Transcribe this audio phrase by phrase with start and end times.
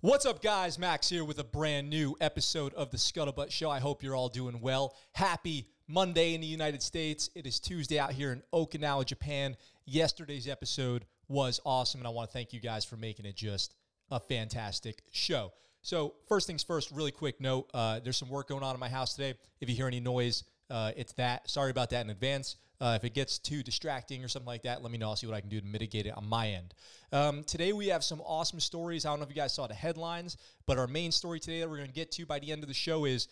[0.00, 0.78] What's up, guys?
[0.78, 3.68] Max here with a brand new episode of the Scuttlebutt Show.
[3.68, 4.94] I hope you're all doing well.
[5.10, 7.30] Happy Monday in the United States.
[7.34, 9.56] It is Tuesday out here in Okinawa, Japan.
[9.86, 13.74] Yesterday's episode was awesome, and I want to thank you guys for making it just
[14.12, 15.52] a fantastic show.
[15.82, 18.88] So, first things first, really quick note uh, there's some work going on in my
[18.88, 19.34] house today.
[19.60, 21.50] If you hear any noise, uh, it's that.
[21.50, 22.54] Sorry about that in advance.
[22.80, 25.08] Uh, if it gets too distracting or something like that, let me know.
[25.08, 26.74] I'll see what I can do to mitigate it on my end.
[27.10, 29.04] Um, today, we have some awesome stories.
[29.04, 30.36] I don't know if you guys saw the headlines,
[30.66, 32.68] but our main story today that we're going to get to by the end of
[32.68, 33.26] the show is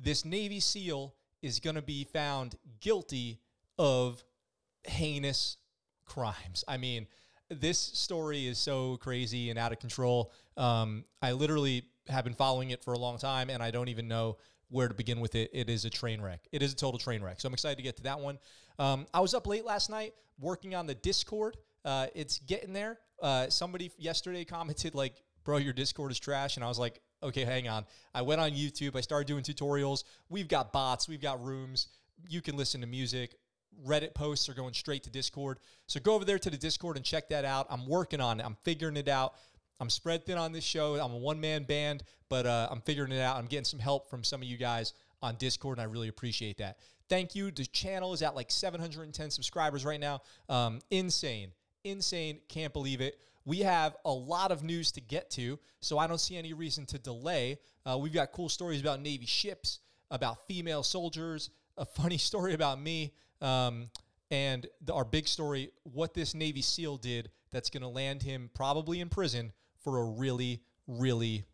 [0.00, 3.40] this Navy SEAL is going to be found guilty
[3.78, 4.24] of
[4.84, 5.58] heinous
[6.04, 6.64] crimes.
[6.66, 7.06] I mean,
[7.50, 10.32] this story is so crazy and out of control.
[10.56, 14.08] Um, I literally have been following it for a long time, and I don't even
[14.08, 14.38] know
[14.72, 15.50] where to begin with it.
[15.52, 16.40] It is a train wreck.
[16.50, 17.40] It is a total train wreck.
[17.40, 18.38] So I'm excited to get to that one.
[18.78, 21.58] Um, I was up late last night working on the Discord.
[21.84, 22.98] Uh, it's getting there.
[23.20, 27.44] Uh, somebody yesterday commented like, "Bro, your Discord is trash," and I was like, "Okay,
[27.44, 28.96] hang on." I went on YouTube.
[28.96, 30.04] I started doing tutorials.
[30.30, 31.06] We've got bots.
[31.06, 31.88] We've got rooms.
[32.28, 33.36] You can listen to music.
[33.86, 35.58] Reddit posts are going straight to Discord.
[35.86, 37.66] So go over there to the Discord and check that out.
[37.70, 38.46] I'm working on it.
[38.46, 39.34] I'm figuring it out.
[39.82, 40.94] I'm spread thin on this show.
[40.94, 43.36] I'm a one man band, but uh, I'm figuring it out.
[43.36, 46.58] I'm getting some help from some of you guys on Discord, and I really appreciate
[46.58, 46.78] that.
[47.08, 47.50] Thank you.
[47.50, 50.20] The channel is at like 710 subscribers right now.
[50.48, 51.50] Um, insane.
[51.82, 52.38] Insane.
[52.48, 53.18] Can't believe it.
[53.44, 56.86] We have a lot of news to get to, so I don't see any reason
[56.86, 57.58] to delay.
[57.84, 59.80] Uh, we've got cool stories about Navy ships,
[60.12, 63.14] about female soldiers, a funny story about me.
[63.40, 63.90] Um,
[64.30, 69.00] and our big story, what this Navy SEAL did that's going to land him probably
[69.00, 71.44] in prison for a really, really,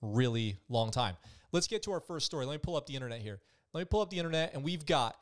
[0.00, 1.16] really long time.
[1.52, 2.46] Let's get to our first story.
[2.46, 3.40] Let me pull up the internet here.
[3.72, 5.16] Let me pull up the internet, and we've got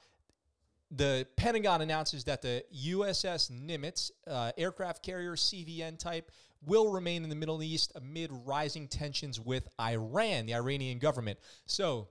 [0.91, 6.31] the Pentagon announces that the USS Nimitz, uh, aircraft carrier CVN type,
[6.65, 11.39] will remain in the Middle East amid rising tensions with Iran, the Iranian government.
[11.67, 12.09] So,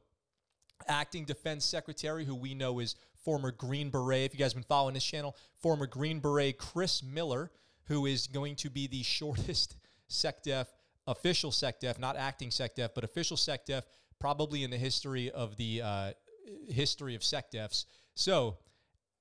[0.88, 4.68] acting defense secretary, who we know is former Green Beret, if you guys have been
[4.68, 7.52] following this channel, former Green Beret Chris Miller,
[7.86, 9.78] who is going to be the shortest
[10.10, 10.68] SecDef,
[11.08, 13.84] official SecDef, not acting SecDef, but official SecDef,
[14.20, 16.12] probably in the history of the uh,
[16.70, 17.86] history of SecDefs.
[18.16, 18.58] So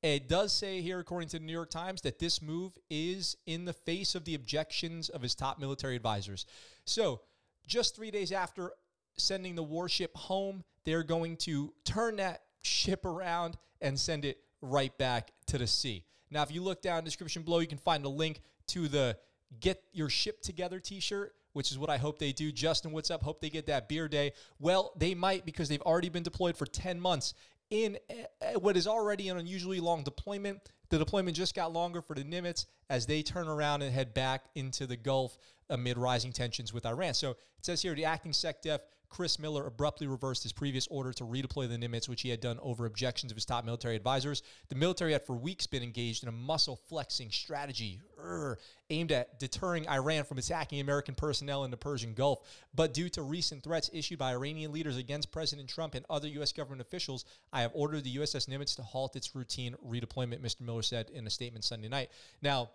[0.02, 3.64] it does say here, according to the New York Times, that this move is in
[3.64, 6.46] the face of the objections of his top military advisors.
[6.84, 7.22] So
[7.66, 8.72] just three days after
[9.16, 14.96] sending the warship home, they're going to turn that ship around and send it right
[14.98, 16.04] back to the sea.
[16.30, 19.16] Now, if you look down description below, you can find a link to the
[19.60, 22.52] Get Your Ship Together t shirt, which is what I hope they do.
[22.52, 23.22] Justin, what's up?
[23.22, 24.32] Hope they get that beer day.
[24.58, 27.34] Well, they might because they've already been deployed for 10 months
[27.70, 30.60] in eh, what is already an unusually long deployment.
[30.90, 34.44] The deployment just got longer for the Nimitz as they turn around and head back
[34.54, 35.36] into the Gulf
[35.70, 37.14] amid rising tensions with Iran.
[37.14, 38.80] So it says here the acting SecDef,
[39.14, 42.58] Chris Miller, abruptly reversed his previous order to redeploy the Nimitz, which he had done
[42.60, 44.42] over objections of his top military advisors.
[44.70, 48.56] The military had for weeks been engaged in a muscle flexing strategy urgh,
[48.90, 52.40] aimed at deterring Iran from attacking American personnel in the Persian Gulf.
[52.74, 56.52] But due to recent threats issued by Iranian leaders against President Trump and other U.S.
[56.52, 60.62] government officials, I have ordered the USS Nimitz to halt its routine redeployment, Mr.
[60.62, 62.10] Miller said in a statement Sunday night.
[62.42, 62.70] Now,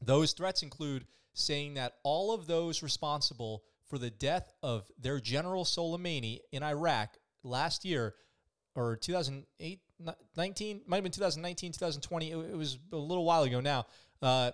[0.00, 1.04] those threats include
[1.34, 7.16] saying that all of those responsible for the death of their General Soleimani in Iraq
[7.42, 8.14] last year
[8.74, 9.80] or 2008,
[10.36, 12.30] 19, might have been 2019, 2020.
[12.30, 13.86] It, was a little while ago now.
[14.22, 14.52] Uh,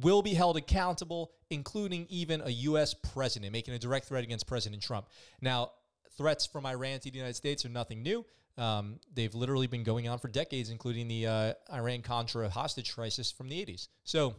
[0.00, 2.94] will be held accountable, including even a U.S.
[2.94, 5.06] president, making a direct threat against President Trump.
[5.40, 5.72] Now,
[6.16, 8.24] threats from Iran to the United States are nothing new.
[8.58, 13.32] Um, they've literally been going on for decades, including the uh, Iran Contra hostage crisis
[13.32, 13.88] from the 80s.
[14.04, 14.34] So,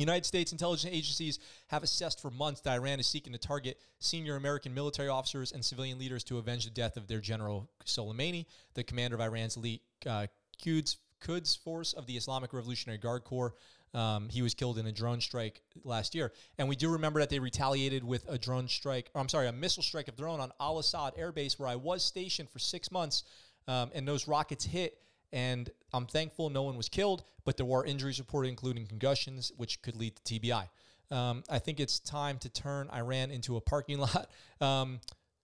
[0.00, 4.36] United States intelligence agencies have assessed for months that Iran is seeking to target senior
[4.36, 8.84] American military officers and civilian leaders to avenge the death of their General Soleimani, the
[8.84, 10.26] commander of Iran's elite uh,
[10.62, 13.54] Quds force of the Islamic Revolutionary Guard Corps.
[13.94, 16.32] Um, he was killed in a drone strike last year.
[16.58, 19.52] And we do remember that they retaliated with a drone strike, or I'm sorry, a
[19.52, 22.92] missile strike of drone on Al Asad Air Base, where I was stationed for six
[22.92, 23.24] months.
[23.68, 24.98] Um, and those rockets hit.
[25.36, 29.82] And I'm thankful no one was killed, but there were injuries reported, including concussions, which
[29.82, 30.66] could lead to TBI.
[31.10, 34.30] Um, I think it's time to turn Iran into a parking lot.
[34.62, 34.98] Um,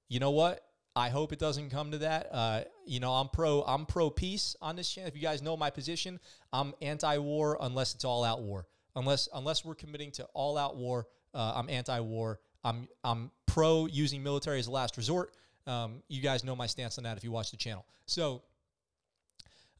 [0.08, 0.64] you know what?
[0.96, 2.28] I hope it doesn't come to that.
[2.32, 3.62] Uh, you know, I'm pro.
[3.64, 5.08] I'm pro peace on this channel.
[5.08, 6.18] If you guys know my position,
[6.54, 8.66] I'm anti-war unless it's all out war.
[8.96, 12.40] Unless unless we're committing to all out war, uh, I'm anti-war.
[12.64, 15.34] I'm I'm pro using military as a last resort.
[15.66, 17.84] Um, you guys know my stance on that if you watch the channel.
[18.06, 18.42] So,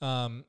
[0.03, 0.45] um,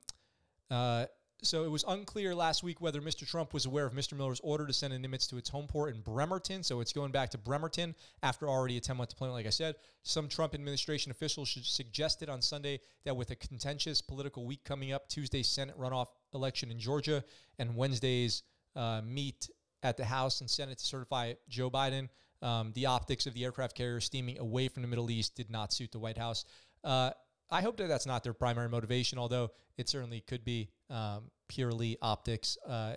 [0.70, 1.06] uh,
[1.44, 3.28] so it was unclear last week whether Mr.
[3.28, 4.18] Trump was aware of Mr.
[4.18, 6.64] Miller's order to send a Nimitz to its home port in Bremerton.
[6.64, 9.76] So it's going back to Bremerton after already a 10 month deployment, like I said.
[10.04, 15.10] Some Trump administration officials suggested on Sunday that with a contentious political week coming up,
[15.10, 17.24] Tuesday's Senate runoff election in Georgia
[17.60, 18.44] and Wednesday's
[18.76, 19.50] uh, meet
[19.84, 22.08] at the House and Senate to certify Joe Biden,
[22.42, 25.74] um, the optics of the aircraft carrier steaming away from the Middle East did not
[25.74, 26.46] suit the White House.
[26.84, 27.12] Uh,
[27.54, 31.98] I hope that that's not their primary motivation, although it certainly could be um, purely
[32.02, 32.58] optics.
[32.68, 32.96] Uh,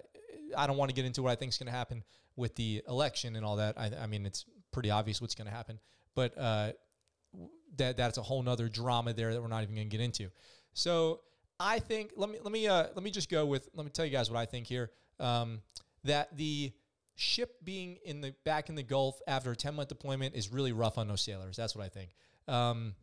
[0.57, 2.03] I don't want to get into what I think is going to happen
[2.37, 3.79] with the election and all that.
[3.79, 5.79] I, I mean, it's pretty obvious what's going to happen,
[6.15, 6.73] but uh,
[7.77, 10.31] that that's a whole nother drama there that we're not even going to get into.
[10.73, 11.21] So
[11.61, 14.07] I think let me let me uh, let me just go with let me tell
[14.07, 14.91] you guys what I think here.
[15.21, 15.61] Um,
[16.05, 16.73] that the
[17.17, 20.73] ship being in the back in the Gulf after a 10 month deployment is really
[20.73, 21.57] rough on those sailors.
[21.57, 22.11] That's what I think.
[22.49, 22.95] Um,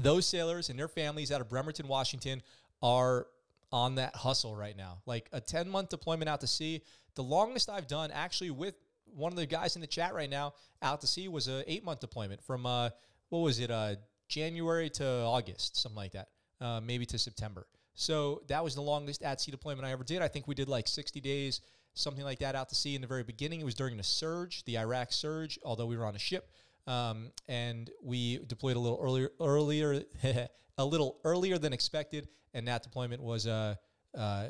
[0.00, 2.42] those sailors and their families out of Bremerton, Washington,
[2.82, 3.26] are
[3.72, 4.98] on that hustle right now.
[5.06, 6.82] Like a 10 month deployment out to sea.
[7.14, 8.74] The longest I've done actually with
[9.06, 11.84] one of the guys in the chat right now out to sea was a eight
[11.84, 12.90] month deployment from, uh,
[13.28, 13.96] what was it, uh,
[14.28, 16.28] January to August, something like that,
[16.60, 17.66] uh, maybe to September.
[17.94, 20.22] So that was the longest at sea deployment I ever did.
[20.22, 21.60] I think we did like 60 days,
[21.94, 23.60] something like that out to sea in the very beginning.
[23.60, 26.50] It was during the surge, the Iraq surge, although we were on a ship.
[26.86, 30.02] Um, and we deployed a little earlier, earlier,
[30.78, 33.76] a little earlier than expected, and that deployment was uh,
[34.16, 34.48] uh,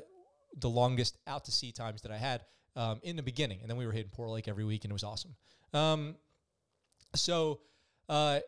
[0.58, 2.44] the longest out to sea times that I had
[2.76, 3.60] um, in the beginning.
[3.60, 5.34] And then we were hitting Port Lake every week, and it was awesome.
[5.72, 6.16] Um,
[7.14, 7.60] so
[8.08, 8.40] uh,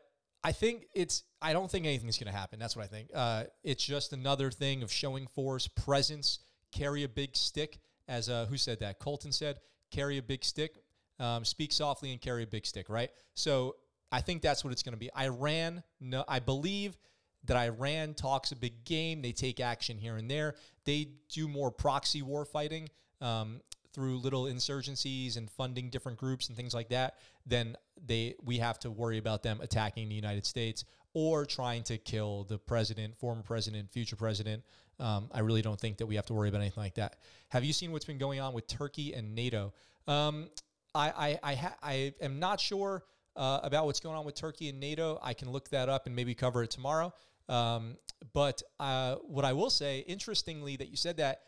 [0.43, 1.23] I think it's.
[1.41, 2.59] I don't think anything's going to happen.
[2.59, 3.11] That's what I think.
[3.15, 6.41] Uh, it's just another thing of showing force, presence,
[6.73, 7.79] carry a big stick.
[8.09, 9.01] As uh, who said that?
[9.01, 9.59] Colton said,
[9.91, 10.77] carry a big stick
[11.19, 13.11] um, speak softly and carry a big stick, right?
[13.35, 13.77] So
[14.13, 15.11] I think that's what it's going to be.
[15.19, 16.97] Iran, no, I believe
[17.45, 19.23] that Iran talks a big game.
[19.23, 20.55] They take action here and there.
[20.85, 22.89] They do more proxy war fighting
[23.21, 23.61] um,
[23.93, 27.17] through little insurgencies and funding different groups and things like that.
[27.47, 30.85] Then they we have to worry about them attacking the United States
[31.15, 34.63] or trying to kill the president, former president, future president.
[34.99, 37.17] Um, I really don't think that we have to worry about anything like that.
[37.49, 39.73] Have you seen what's been going on with Turkey and NATO?
[40.07, 40.51] Um,
[40.97, 43.05] I I I, ha- I am not sure
[43.37, 45.19] uh, about what's going on with Turkey and NATO.
[45.23, 47.13] I can look that up and maybe cover it tomorrow.
[47.49, 47.97] Um,
[48.33, 51.43] but uh, what I will say, interestingly, that you said that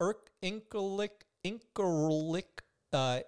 [0.00, 1.10] Incirlik
[1.44, 2.44] Incirlik
[2.92, 3.20] uh,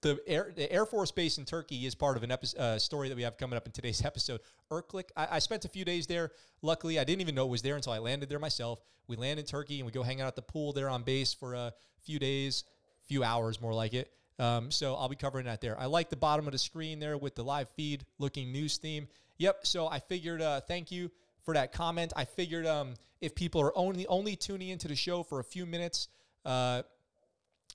[0.00, 3.08] the Air, the Air Force Base in Turkey is part of an episode, uh, story
[3.08, 4.40] that we have coming up in today's episode.
[4.70, 6.30] Irklik, I, I, spent a few days there.
[6.62, 8.80] Luckily, I didn't even know it was there until I landed there myself.
[9.08, 11.32] We land in Turkey and we go hang out at the pool there on base
[11.32, 11.72] for a
[12.02, 12.64] few days,
[13.06, 14.12] few hours more like it.
[14.38, 15.78] Um, so I'll be covering that there.
[15.78, 19.08] I like the bottom of the screen there with the live feed looking news theme.
[19.38, 19.66] Yep.
[19.66, 21.10] So I figured, uh, thank you
[21.44, 22.12] for that comment.
[22.16, 25.66] I figured um, if people are only only tuning into the show for a few
[25.66, 26.08] minutes,
[26.44, 26.82] uh,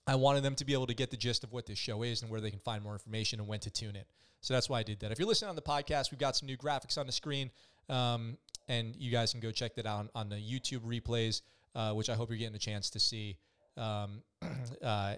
[0.05, 2.21] I wanted them to be able to get the gist of what this show is
[2.21, 4.03] and where they can find more information and when to tune in.
[4.41, 5.11] So that's why I did that.
[5.11, 7.49] If you're listening on the podcast, we've got some new graphics on the screen,
[7.87, 8.37] um,
[8.67, 11.41] and you guys can go check that out on, on the YouTube replays,
[11.75, 13.37] uh, which I hope you're getting a chance to see.
[13.77, 14.21] Um,
[14.83, 15.15] uh,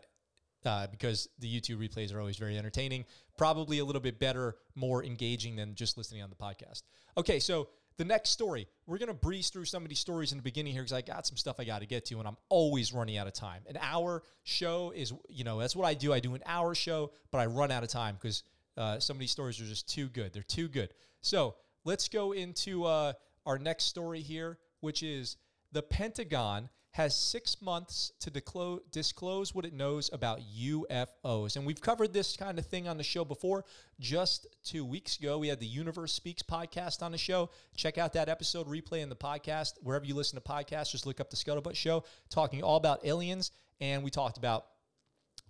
[0.65, 3.05] uh, because the YouTube replays are always very entertaining,
[3.37, 6.83] probably a little bit better, more engaging than just listening on the podcast.
[7.17, 10.37] Okay, so the next story, we're going to breeze through some of these stories in
[10.37, 12.37] the beginning here because I got some stuff I got to get to, and I'm
[12.49, 13.61] always running out of time.
[13.67, 16.11] An hour show is, you know, that's what I do.
[16.11, 18.43] I do an hour show, but I run out of time because
[18.77, 20.33] uh, some of these stories are just too good.
[20.33, 20.89] They're too good.
[21.21, 23.13] So let's go into uh,
[23.45, 25.37] our next story here, which is
[25.71, 31.57] the Pentagon has six months to disclose, what it knows about UFOs.
[31.57, 33.65] And we've covered this kind of thing on the show before.
[33.99, 37.49] Just two weeks ago, we had the Universe Speaks podcast on the show.
[37.75, 39.73] Check out that episode, replay in the podcast.
[39.81, 43.51] Wherever you listen to podcasts, just look up the Scuttlebutt Show, talking all about aliens.
[43.81, 44.67] And we talked about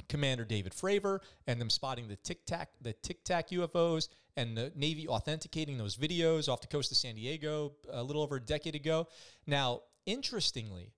[0.09, 4.71] Commander David Fravor and them spotting the Tic Tac, the Tic Tac UFOs, and the
[4.75, 8.73] Navy authenticating those videos off the coast of San Diego a little over a decade
[8.73, 9.07] ago.
[9.45, 10.91] Now, interestingly,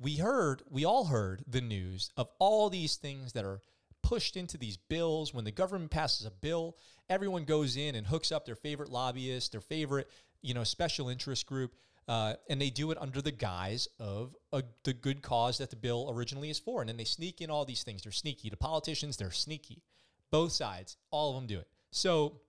[0.00, 3.60] we heard, we all heard the news of all these things that are
[4.02, 5.34] pushed into these bills.
[5.34, 6.76] When the government passes a bill,
[7.08, 10.08] everyone goes in and hooks up their favorite lobbyist, their favorite,
[10.40, 11.74] you know, special interest group,
[12.06, 15.76] uh, and they do it under the guise of a, the good cause that the
[15.76, 16.80] bill originally is for.
[16.80, 18.02] And then they sneak in all these things.
[18.02, 18.48] They're sneaky.
[18.50, 19.82] The politicians, they're sneaky.
[20.30, 21.68] Both sides, all of them do it.
[21.90, 22.40] So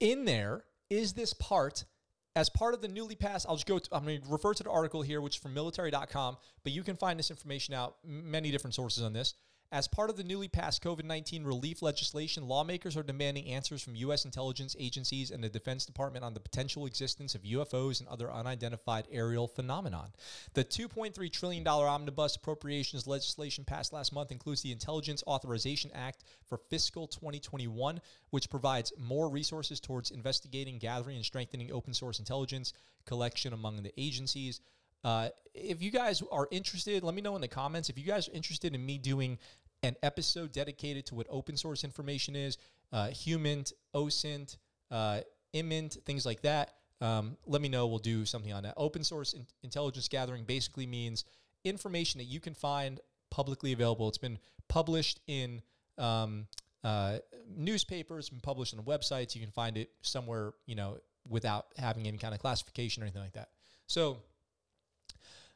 [0.00, 1.84] in there is this part
[2.34, 3.78] as part of the newly passed, I'll just go.
[3.78, 6.82] To, I'm going to refer to the article here, which is from military.com, but you
[6.82, 9.34] can find this information out many different sources on this.
[9.72, 13.96] As part of the newly passed COVID 19 relief legislation, lawmakers are demanding answers from
[13.96, 14.26] U.S.
[14.26, 19.08] intelligence agencies and the Defense Department on the potential existence of UFOs and other unidentified
[19.10, 20.12] aerial phenomenon.
[20.52, 26.58] The $2.3 trillion omnibus appropriations legislation passed last month includes the Intelligence Authorization Act for
[26.58, 27.98] fiscal 2021,
[28.28, 32.74] which provides more resources towards investigating, gathering, and strengthening open source intelligence
[33.06, 34.60] collection among the agencies.
[35.04, 37.88] Uh, if you guys are interested, let me know in the comments.
[37.88, 39.38] If you guys are interested in me doing
[39.82, 42.56] an episode dedicated to what open source information is,
[42.92, 44.56] uh, Humint, OSINT,
[44.90, 45.20] uh,
[45.54, 46.74] Imint, things like that.
[47.00, 47.86] Um, let me know.
[47.88, 48.74] We'll do something on that.
[48.76, 51.24] Open source in- intelligence gathering basically means
[51.64, 54.08] information that you can find publicly available.
[54.08, 55.62] It's been published in
[55.98, 56.46] um,
[56.84, 57.18] uh,
[57.56, 59.34] newspapers, been published on websites.
[59.34, 60.98] You can find it somewhere, you know,
[61.28, 63.48] without having any kind of classification or anything like that.
[63.86, 64.18] So,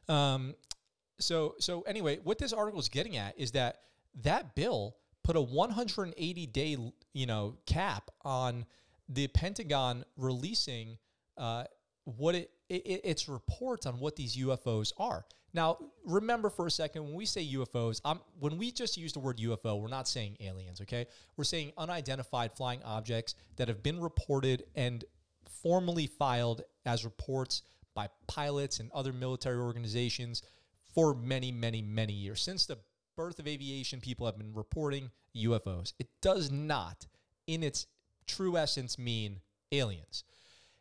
[0.09, 0.53] um,
[1.19, 3.81] so, so anyway, what this article is getting at is that
[4.23, 6.77] that bill put a 180 day,
[7.13, 8.65] you know, cap on
[9.09, 10.97] the Pentagon releasing
[11.37, 11.65] uh,
[12.03, 15.25] what it, it, its reports on what these UFOs are.
[15.53, 19.19] Now, remember for a second when we say UFOs, I'm, when we just use the
[19.19, 20.81] word UFO, we're not saying aliens.
[20.81, 25.03] Okay, we're saying unidentified flying objects that have been reported and
[25.61, 30.43] formally filed as reports by pilots and other military organizations
[30.93, 32.77] for many, many, many years since the
[33.17, 35.91] birth of aviation, people have been reporting UFOs.
[35.99, 37.07] It does not,
[37.47, 37.87] in its
[38.25, 39.41] true essence, mean
[39.73, 40.23] aliens.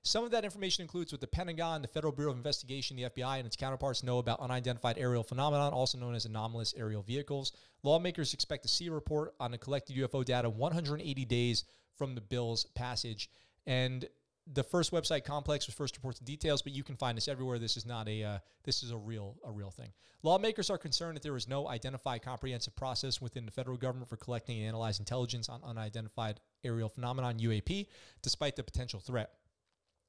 [0.03, 3.39] Some of that information includes what the Pentagon, the Federal Bureau of Investigation, the FBI,
[3.39, 7.51] and its counterparts know about unidentified aerial phenomenon, also known as anomalous aerial vehicles.
[7.83, 11.65] Lawmakers expect to see a report on the collected UFO data 180 days
[11.97, 13.29] from the bill's passage.
[13.67, 14.09] And
[14.53, 17.59] the first website complex was first reports the details, but you can find this everywhere.
[17.59, 19.93] This is not a uh, this is a real a real thing.
[20.23, 24.17] Lawmakers are concerned that there is no identified comprehensive process within the federal government for
[24.17, 27.89] collecting and analyzing intelligence on unidentified aerial phenomenon UAP,
[28.23, 29.31] despite the potential threat.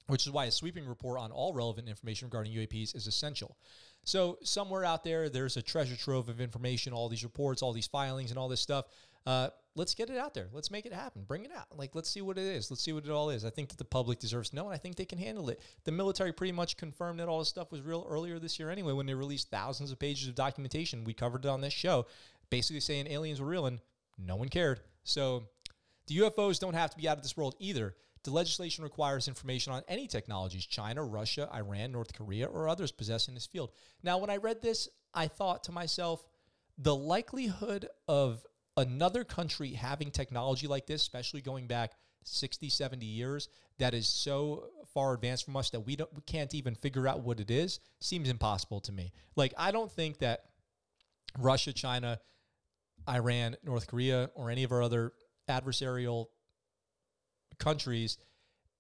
[0.08, 3.58] Which is why a sweeping report on all relevant information regarding UAPs is essential.
[4.06, 7.88] So somewhere out there, there's a treasure trove of information, all these reports, all these
[7.88, 8.86] filings, and all this stuff.
[9.28, 10.48] Uh, let's get it out there.
[10.54, 11.26] Let's make it happen.
[11.28, 11.78] Bring it out.
[11.78, 12.72] Like, let's see what it is.
[12.72, 13.44] Let's see what it all is.
[13.44, 15.62] I think that the public deserves to know, and I think they can handle it.
[15.84, 18.94] The military pretty much confirmed that all this stuff was real earlier this year anyway
[18.94, 21.04] when they released thousands of pages of documentation.
[21.04, 22.06] We covered it on this show,
[22.50, 23.82] basically saying aliens were real, and
[24.18, 24.80] no one cared.
[25.04, 25.50] So
[26.08, 27.96] the UFOs don't have to be out of this world either.
[28.24, 33.34] The legislation requires information on any technologies China, Russia, Iran, North Korea, or others possessing
[33.34, 33.72] in this field.
[34.04, 36.26] Now, when I read this, I thought to myself,
[36.78, 38.46] the likelihood of
[38.78, 41.94] another country having technology like this, especially going back
[42.24, 46.54] 60, 70 years, that is so far advanced from us that we don't we can't
[46.54, 49.12] even figure out what it is, seems impossible to me.
[49.36, 50.46] Like I don't think that
[51.38, 52.20] Russia, China,
[53.10, 55.14] Iran, North Korea, or any of our other
[55.50, 56.28] adversarial
[57.60, 58.18] countries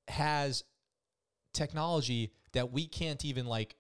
[0.07, 0.63] has
[1.53, 3.75] technology that we can't even like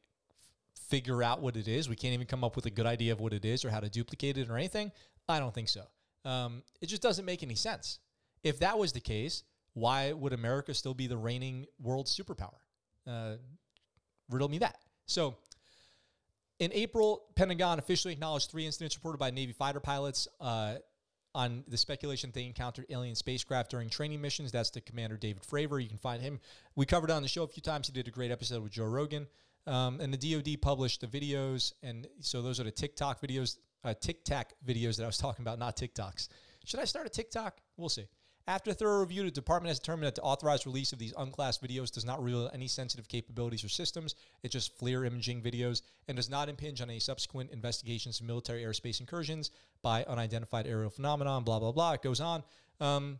[0.89, 1.89] figure out what it is.
[1.89, 3.79] We can't even come up with a good idea of what it is or how
[3.79, 4.91] to duplicate it or anything.
[5.27, 5.83] I don't think so.
[6.27, 7.99] Um, it just doesn't make any sense.
[8.43, 9.43] If that was the case,
[9.73, 12.57] why would America still be the reigning world superpower?
[13.07, 13.35] Uh,
[14.29, 14.77] riddle me that.
[15.05, 15.37] So,
[16.59, 20.75] in April, Pentagon officially acknowledged three incidents reported by Navy fighter pilots uh,
[21.33, 24.51] on the speculation they encountered alien spacecraft during training missions.
[24.51, 25.81] That's the commander David Fravor.
[25.81, 26.39] You can find him.
[26.75, 27.87] We covered on the show a few times.
[27.87, 29.27] He did a great episode with Joe Rogan.
[29.67, 33.93] Um, and the DoD published the videos, and so those are the TikTok videos uh,
[33.99, 36.27] Tic Tac videos that I was talking about, not TikToks.
[36.65, 37.57] Should I start a TikTok?
[37.77, 38.07] We'll see.
[38.49, 41.61] After a thorough review, the department has determined that the authorized release of these unclassed
[41.61, 44.15] videos does not reveal any sensitive capabilities or systems.
[44.41, 48.63] It's just FLIR imaging videos and does not impinge on any subsequent investigations of military
[48.63, 51.93] airspace incursions by unidentified aerial phenomenon, blah, blah, blah.
[51.93, 52.41] It goes on.
[52.79, 53.19] Um,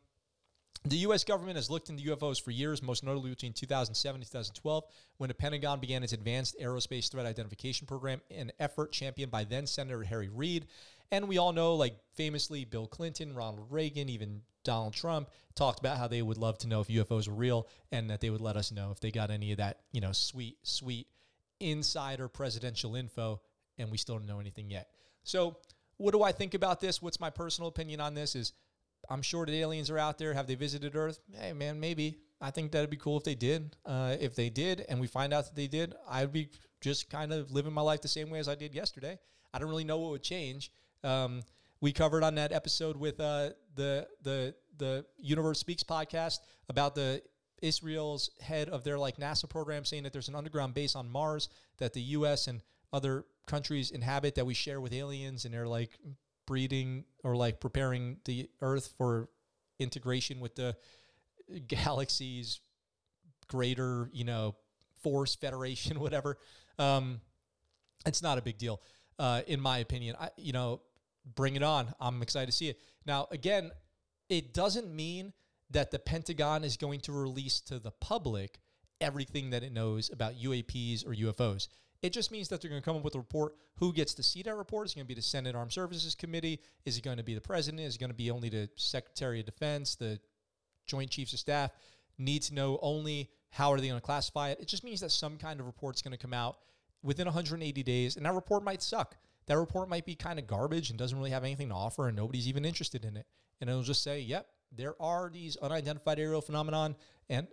[0.86, 1.24] the U.S.
[1.24, 4.84] government has looked into UFOs for years, most notably between 2007 and 2012,
[5.18, 9.68] when the Pentagon began its Advanced Aerospace Threat Identification Program, an effort championed by then
[9.68, 10.68] Senator Harry Reid.
[11.12, 15.98] And we all know, like famously, Bill Clinton, Ronald Reagan, even Donald Trump talked about
[15.98, 18.58] how they would love to know if UFOs were real and that they would let
[18.58, 21.08] us know if they got any of that, you know, sweet, sweet
[21.60, 23.42] insider presidential info.
[23.78, 24.90] And we still don't know anything yet.
[25.24, 25.58] So,
[25.98, 27.02] what do I think about this?
[27.02, 28.36] What's my personal opinion on this?
[28.36, 28.54] Is
[29.10, 30.34] I'm sure that aliens are out there.
[30.34, 31.20] Have they visited Earth?
[31.34, 32.20] Hey, man, maybe.
[32.40, 33.76] I think that'd be cool if they did.
[33.86, 36.50] Uh, if they did, and we find out that they did, I'd be
[36.82, 39.18] just kind of living my life the same way as I did yesterday.
[39.54, 40.72] I don't really know what would change.
[41.04, 41.42] Um,
[41.82, 47.22] we covered on that episode with uh, the the the Universe Speaks podcast about the
[47.62, 51.50] Israel's head of their like NASA program saying that there's an underground base on Mars
[51.78, 52.48] that the U.S.
[52.48, 52.62] and
[52.94, 55.98] other countries inhabit that we share with aliens, and they're like
[56.48, 59.30] breeding or like preparing the Earth for
[59.80, 60.76] integration with the
[61.68, 62.60] galaxy's
[63.48, 64.56] greater, you know,
[65.04, 66.38] force federation, whatever.
[66.80, 67.22] Um,
[68.06, 68.82] it's not a big deal,
[69.20, 70.16] uh, in my opinion.
[70.20, 70.82] I, you know,
[71.36, 71.94] bring it on.
[72.00, 72.80] I'm excited to see it.
[73.06, 73.72] Now, again,
[74.30, 75.34] it doesn't mean
[75.70, 78.60] that the Pentagon is going to release to the public
[79.02, 81.68] everything that it knows about UAPs or UFOs.
[82.02, 83.56] It just means that they're going to come up with a report.
[83.78, 84.88] Who gets to see that report?
[84.88, 86.60] Is it going to be the Senate Armed Services Committee?
[86.86, 87.82] Is it going to be the president?
[87.82, 90.20] Is it going to be only the Secretary of Defense, the
[90.86, 91.72] Joint Chiefs of Staff?
[92.20, 94.60] Need to know only how are they going to classify it?
[94.60, 96.58] It just means that some kind of report's going to come out
[97.04, 99.16] within 180 days, and that report might suck.
[99.48, 102.18] That report might be kind of garbage and doesn't really have anything to offer, and
[102.18, 103.26] nobody's even interested in it.
[103.62, 106.96] And it'll just say, "Yep, there are these unidentified aerial phenomenon,"
[107.30, 107.48] and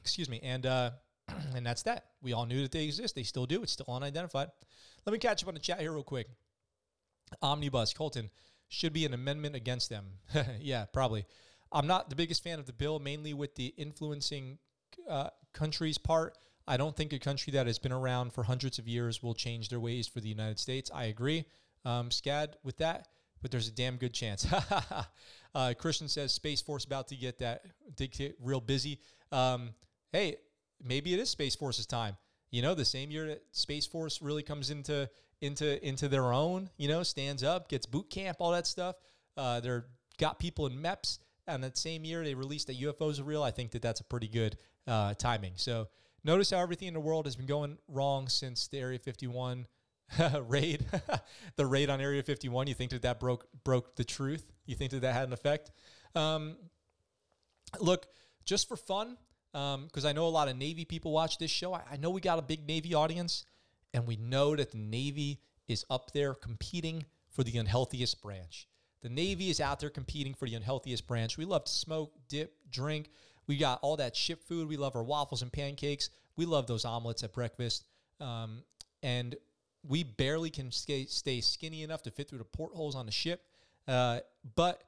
[0.00, 0.90] excuse me, and uh,
[1.54, 2.06] and that's that.
[2.22, 3.14] We all knew that they exist.
[3.14, 3.62] They still do.
[3.62, 4.48] It's still unidentified.
[5.06, 6.28] Let me catch up on the chat here real quick.
[7.42, 8.30] Omnibus, Colton,
[8.68, 10.06] should be an amendment against them.
[10.60, 11.26] yeah, probably.
[11.72, 14.58] I'm not the biggest fan of the bill, mainly with the influencing
[15.08, 16.36] uh, countries part.
[16.66, 19.68] I don't think a country that has been around for hundreds of years will change
[19.70, 20.90] their ways for the United States.
[20.94, 21.46] I agree.
[21.84, 23.08] Um, SCAD with that,
[23.40, 24.46] but there's a damn good chance.
[25.54, 27.64] uh, Christian says Space Force about to get that
[27.96, 29.00] to get real busy.
[29.32, 29.70] Um,
[30.12, 30.36] hey,
[30.82, 32.16] maybe it is Space Force's time.
[32.50, 35.08] You know, the same year that Space Force really comes into
[35.40, 38.96] into into their own, you know, stands up, gets boot camp, all that stuff.
[39.36, 39.86] Uh, they're
[40.18, 43.42] got people in MEPS, and that same year they released that UFOs are real.
[43.42, 44.56] I think that that's a pretty good
[44.86, 45.52] uh, timing.
[45.56, 45.88] So
[46.24, 49.66] notice how everything in the world has been going wrong since the Area 51
[50.46, 50.84] raid,
[51.56, 52.66] the raid on Area 51.
[52.66, 54.52] You think that that broke broke the truth?
[54.66, 55.70] You think that that had an effect?
[56.14, 56.56] Um,
[57.80, 58.06] look,
[58.44, 59.16] just for fun,
[59.84, 61.74] because um, I know a lot of Navy people watch this show.
[61.74, 63.44] I, I know we got a big Navy audience,
[63.92, 68.68] and we know that the Navy is up there competing for the unhealthiest branch.
[69.02, 71.38] The Navy is out there competing for the unhealthiest branch.
[71.38, 73.10] We love to smoke, dip, drink.
[73.46, 74.68] We got all that ship food.
[74.68, 76.10] We love our waffles and pancakes.
[76.36, 77.84] We love those omelets at breakfast.
[78.20, 78.62] Um,
[79.02, 79.36] and
[79.86, 83.42] we barely can stay, skinny enough to fit through the portholes on the ship.
[83.86, 84.20] Uh,
[84.56, 84.82] but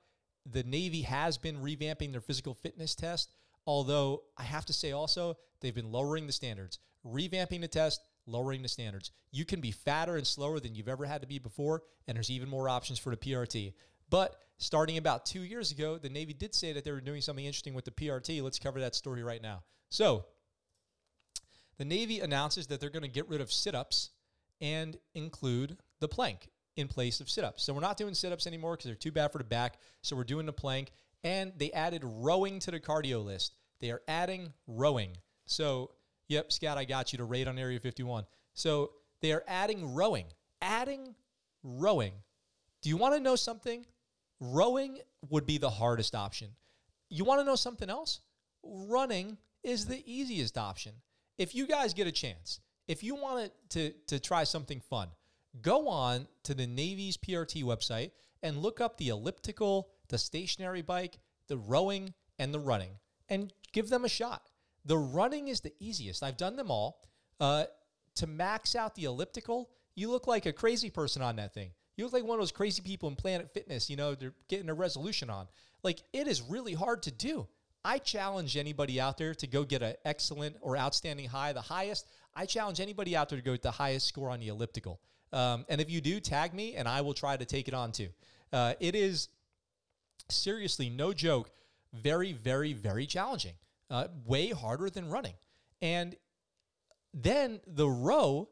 [0.51, 3.31] the Navy has been revamping their physical fitness test
[3.67, 8.63] Although I have to say also, they've been lowering the standards, revamping the test, lowering
[8.63, 9.11] the standards.
[9.33, 12.31] You can be fatter and slower than you've ever had to be before, and there's
[12.31, 13.75] even more options for the PRT.
[14.09, 17.45] But starting about two years ago, the Navy did say that they were doing something
[17.45, 18.43] interesting with the PRT.
[18.43, 19.63] Let's cover that story right now.
[19.89, 20.27] So,
[21.79, 24.11] the Navy announces that they're going to get rid of sit ups
[24.61, 27.63] and include the plank in place of sit ups.
[27.63, 29.79] So, we're not doing sit ups anymore because they're too bad for the back.
[30.03, 30.93] So, we're doing the plank.
[31.23, 33.55] And they added rowing to the cardio list.
[33.81, 35.17] They are adding rowing.
[35.47, 35.91] So,
[36.29, 38.25] yep, Scott, I got you to rate on Area 51.
[38.55, 40.27] So they are adding rowing.
[40.63, 41.15] Adding
[41.63, 42.13] rowing.
[42.83, 43.85] Do you want to know something?
[44.41, 46.49] Rowing would be the hardest option.
[47.11, 48.21] You want to know something else?
[48.63, 50.93] Running is the easiest option.
[51.37, 55.09] If you guys get a chance, if you want to, to try something fun,
[55.61, 61.19] go on to the Navy's PRT website and look up the elliptical the stationary bike,
[61.49, 62.93] the rowing, and the running,
[63.29, 64.43] and give them a shot.
[64.85, 66.23] The running is the easiest.
[66.23, 67.03] I've done them all.
[67.39, 67.65] Uh,
[68.17, 71.71] to max out the elliptical, you look like a crazy person on that thing.
[71.97, 74.69] You look like one of those crazy people in Planet Fitness, you know, they're getting
[74.69, 75.49] a resolution on.
[75.83, 77.47] Like, it is really hard to do.
[77.85, 82.07] I challenge anybody out there to go get an excellent or outstanding high, the highest.
[82.35, 85.01] I challenge anybody out there to go get the highest score on the elliptical.
[85.33, 87.93] Um, and if you do, tag me and I will try to take it on
[87.93, 88.09] too.
[88.53, 89.29] Uh, it is
[90.29, 91.51] seriously, no joke,
[91.93, 93.55] very, very, very challenging.
[93.91, 95.35] Uh, way harder than running.
[95.83, 96.15] And
[97.13, 98.49] then the row,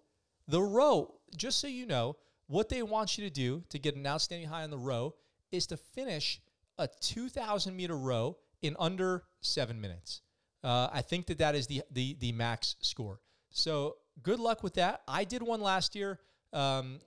[0.48, 2.16] the row, just so you know,
[2.48, 5.14] what they want you to do to get an outstanding high on the row
[5.52, 6.40] is to finish
[6.78, 10.22] a 2,000 meter row in under seven minutes.
[10.64, 13.20] Uh, I think that that is the, the, the max score.
[13.50, 15.02] So good luck with that.
[15.07, 16.18] I did one last year.
[16.52, 16.98] Um,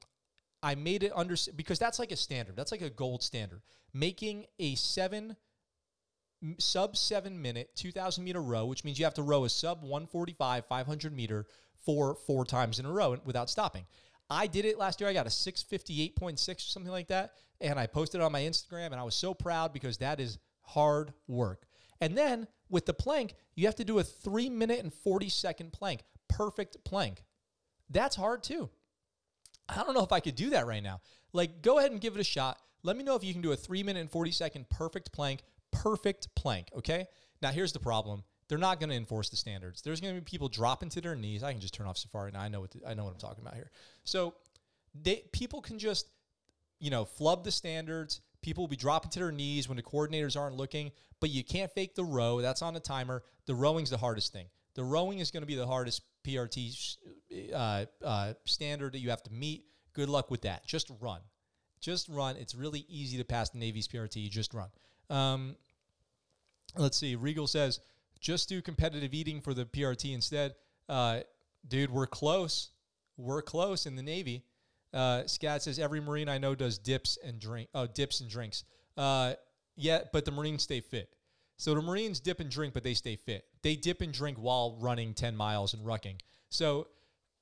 [0.64, 2.56] I made it under because that's like a standard.
[2.56, 3.62] That's like a gold standard.
[3.94, 5.36] Making a seven
[6.58, 10.66] sub seven minute 2000 meter row, which means you have to row a sub 145
[10.66, 11.46] 500 meter
[11.86, 13.86] for four times in a row without stopping.
[14.30, 15.10] I did it last year.
[15.10, 17.34] I got a 658.6 or something like that.
[17.60, 20.40] And I posted it on my Instagram and I was so proud because that is
[20.62, 21.66] hard work.
[22.00, 25.74] And then with the plank, you have to do a three minute and 40 second
[25.74, 27.24] plank, perfect plank.
[27.90, 28.70] That's hard too.
[29.70, 31.02] I don't know if I could do that right now.
[31.34, 32.60] Like, go ahead and give it a shot.
[32.84, 35.44] Let me know if you can do a three minute and 40 second perfect plank,
[35.72, 36.68] perfect plank.
[36.76, 37.08] Okay.
[37.42, 38.24] Now, here's the problem.
[38.48, 39.82] They're not going to enforce the standards.
[39.82, 41.42] There's going to be people dropping to their knees.
[41.42, 42.42] I can just turn off Safari now.
[42.42, 43.72] I know what the, I know what I'm talking about here.
[44.04, 44.36] So,
[44.94, 46.08] they people can just
[46.82, 48.20] you know, flub the standards.
[48.42, 51.72] People will be dropping to their knees when the coordinators aren't looking, but you can't
[51.72, 52.42] fake the row.
[52.42, 53.24] That's on a timer.
[53.46, 54.48] The rowing's the hardest thing.
[54.76, 56.98] The rowing is going to be the hardest PRT
[57.54, 59.66] uh, uh, standard that you have to meet.
[59.94, 60.66] Good luck with that.
[60.66, 61.20] Just run.
[61.80, 62.36] Just run.
[62.38, 64.30] It's really easy to pass the Navy's PRT.
[64.30, 64.70] Just run.
[65.10, 65.56] Um,
[66.78, 67.16] let's see.
[67.16, 67.80] Regal says,
[68.20, 70.56] just do competitive eating for the PRT instead.
[70.88, 71.22] Uh,
[71.68, 72.70] dude, we're close.
[73.18, 74.46] We're close in the Navy.
[74.94, 77.70] Uh, Scat says every Marine I know does dips and drink.
[77.74, 78.64] Oh, dips and drinks.
[78.98, 79.34] Uh,
[79.76, 81.10] yeah, but the Marines stay fit.
[81.62, 83.46] So the Marines dip and drink, but they stay fit.
[83.62, 86.16] They dip and drink while running 10 miles and rucking.
[86.50, 86.88] So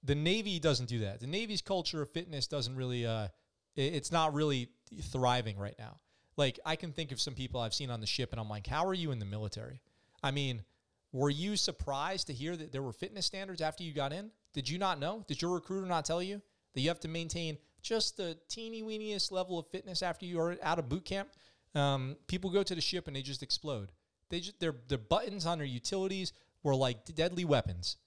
[0.03, 1.21] the Navy doesn't do that.
[1.21, 3.29] The Navy's culture of fitness doesn't really, uh,
[3.77, 4.71] it's not really
[5.03, 6.01] thriving right now.
[6.35, 8.67] Like I can think of some people I've seen on the ship, and I'm like,
[8.67, 9.79] how are you in the military?
[10.21, 10.63] I mean,
[11.13, 14.31] were you surprised to hear that there were fitness standards after you got in?
[14.53, 15.23] Did you not know?
[15.29, 16.41] Did your recruiter not tell you
[16.73, 20.57] that you have to maintain just the teeny weeniest level of fitness after you are
[20.61, 21.29] out of boot camp?
[21.73, 23.93] Um, people go to the ship and they just explode.
[24.29, 27.97] They just their their buttons on their utilities were like deadly weapons.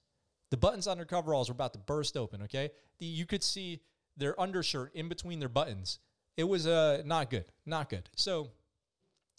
[0.51, 2.43] The buttons on their coveralls were about to burst open.
[2.43, 3.81] Okay, the, you could see
[4.17, 5.99] their undershirt in between their buttons.
[6.37, 8.09] It was uh not good, not good.
[8.15, 8.51] So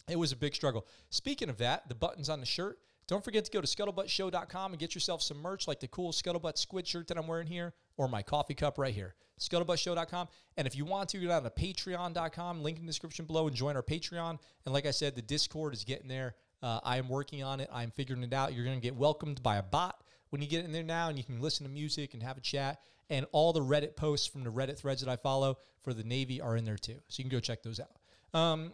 [0.09, 0.85] it was a big struggle.
[1.09, 2.79] Speaking of that, the buttons on the shirt.
[3.07, 6.57] Don't forget to go to scuttlebuttshow.com and get yourself some merch like the cool Scuttlebutt
[6.57, 9.13] squid shirt that I'm wearing here or my coffee cup right here.
[9.39, 10.27] Scuttlebuttshow.com.
[10.57, 13.55] And if you want to, go down to patreon.com, link in the description below, and
[13.55, 14.39] join our Patreon.
[14.65, 16.35] And like I said, the Discord is getting there.
[16.65, 17.69] Uh, I am working on it.
[17.71, 18.55] I'm figuring it out.
[18.55, 20.01] You're going to get welcomed by a bot
[20.31, 22.41] when you get in there now, and you can listen to music and have a
[22.41, 22.79] chat.
[23.11, 26.41] And all the Reddit posts from the Reddit threads that I follow for the Navy
[26.41, 26.95] are in there too.
[27.07, 27.91] So you can go check those out.
[28.33, 28.73] Um,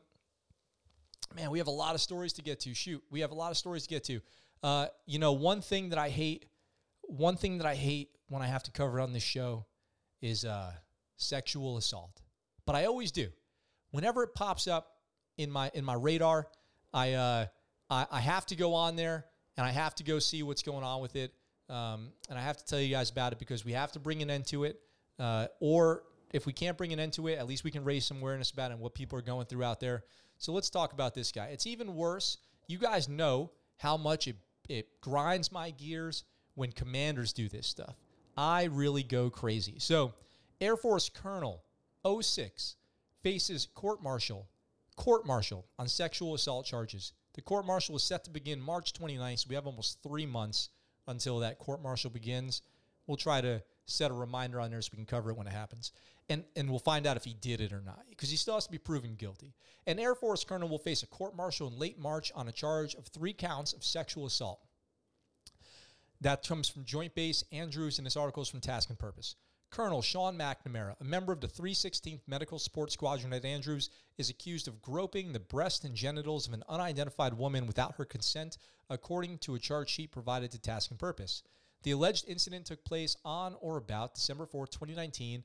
[1.35, 2.73] man, we have a lot of stories to get to.
[2.73, 4.21] Shoot, we have a lot of stories to get to.
[4.63, 6.45] Uh, you know, one thing that I hate,
[7.01, 9.65] one thing that I hate when I have to cover on this show
[10.21, 10.71] is uh,
[11.17, 12.21] sexual assault.
[12.65, 13.27] But I always do.
[13.89, 14.93] Whenever it pops up
[15.37, 16.47] in my in my radar,
[16.93, 17.45] I uh,
[17.91, 19.25] I, I have to go on there
[19.57, 21.33] and I have to go see what's going on with it.
[21.69, 24.21] Um, and I have to tell you guys about it because we have to bring
[24.21, 24.79] an end to it.
[25.19, 28.05] Uh, or if we can't bring an end to it, at least we can raise
[28.05, 30.05] some awareness about it and what people are going through out there.
[30.37, 31.47] So let's talk about this guy.
[31.47, 32.37] It's even worse.
[32.67, 34.37] You guys know how much it,
[34.69, 36.23] it grinds my gears
[36.55, 37.95] when commanders do this stuff.
[38.37, 39.75] I really go crazy.
[39.79, 40.13] So,
[40.59, 41.63] Air Force Colonel
[42.05, 42.75] 06
[43.21, 44.47] faces court martial,
[44.95, 47.13] court martial on sexual assault charges.
[47.33, 50.69] The court martial is set to begin March 29th, so we have almost three months
[51.07, 52.61] until that court martial begins.
[53.07, 55.53] We'll try to set a reminder on there so we can cover it when it
[55.53, 55.91] happens
[56.31, 58.65] and and we'll find out if he did it or not because he still has
[58.65, 59.53] to be proven guilty.
[59.85, 62.95] An Air Force colonel will face a court martial in late March on a charge
[62.95, 64.61] of three counts of sexual assault.
[66.21, 69.35] That comes from Joint Base Andrews, and this article is from Task and Purpose.
[69.71, 74.67] Colonel Sean McNamara, a member of the 316th Medical Support Squadron at Andrews, is accused
[74.67, 78.57] of groping the breast and genitals of an unidentified woman without her consent,
[78.89, 81.41] according to a charge sheet provided to Task and Purpose.
[81.83, 85.41] The alleged incident took place on or about December 4, 2019,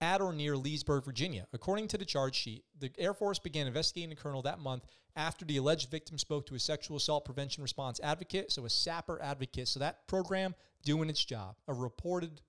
[0.00, 1.46] at or near Leesburg, Virginia.
[1.52, 4.86] According to the charge sheet, the Air Force began investigating the colonel that month
[5.16, 9.20] after the alleged victim spoke to a sexual assault prevention response advocate, so a SAPR
[9.20, 9.68] advocate.
[9.68, 12.40] So that program doing its job, a reported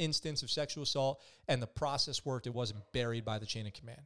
[0.00, 2.46] instance of sexual assault, and the process worked.
[2.46, 4.02] It wasn't buried by the chain of command.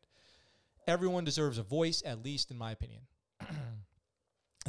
[0.87, 3.03] Everyone deserves a voice, at least in my opinion.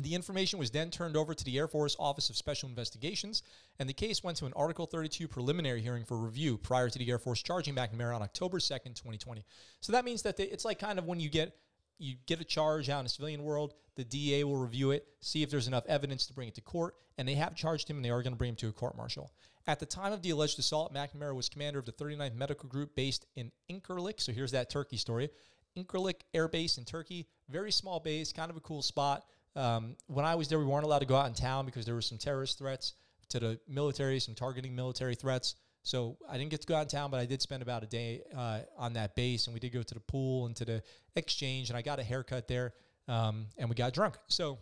[0.01, 3.43] The information was then turned over to the Air Force Office of Special Investigations,
[3.79, 7.09] and the case went to an Article 32 preliminary hearing for review prior to the
[7.09, 9.45] Air Force charging McNamara on October 2nd, 2020.
[9.79, 11.55] So that means that they, it's like kind of when you get
[11.97, 15.43] you get a charge out in the civilian world, the DA will review it, see
[15.43, 18.03] if there's enough evidence to bring it to court, and they have charged him and
[18.03, 19.31] they are going to bring him to a court martial.
[19.67, 22.95] At the time of the alleged assault, McNamara was commander of the 39th Medical Group
[22.95, 24.21] based in Incirlik.
[24.21, 25.29] So here's that Turkey story.
[25.75, 29.25] Incirlik Air Base in Turkey, very small base, kind of a cool spot.
[29.55, 31.95] Um, when I was there, we weren't allowed to go out in town because there
[31.95, 32.93] were some terrorist threats
[33.29, 35.55] to the military, some targeting military threats.
[35.83, 37.87] So I didn't get to go out in town, but I did spend about a
[37.87, 40.83] day uh, on that base, and we did go to the pool and to the
[41.15, 42.73] exchange, and I got a haircut there,
[43.07, 44.17] um, and we got drunk.
[44.27, 44.59] So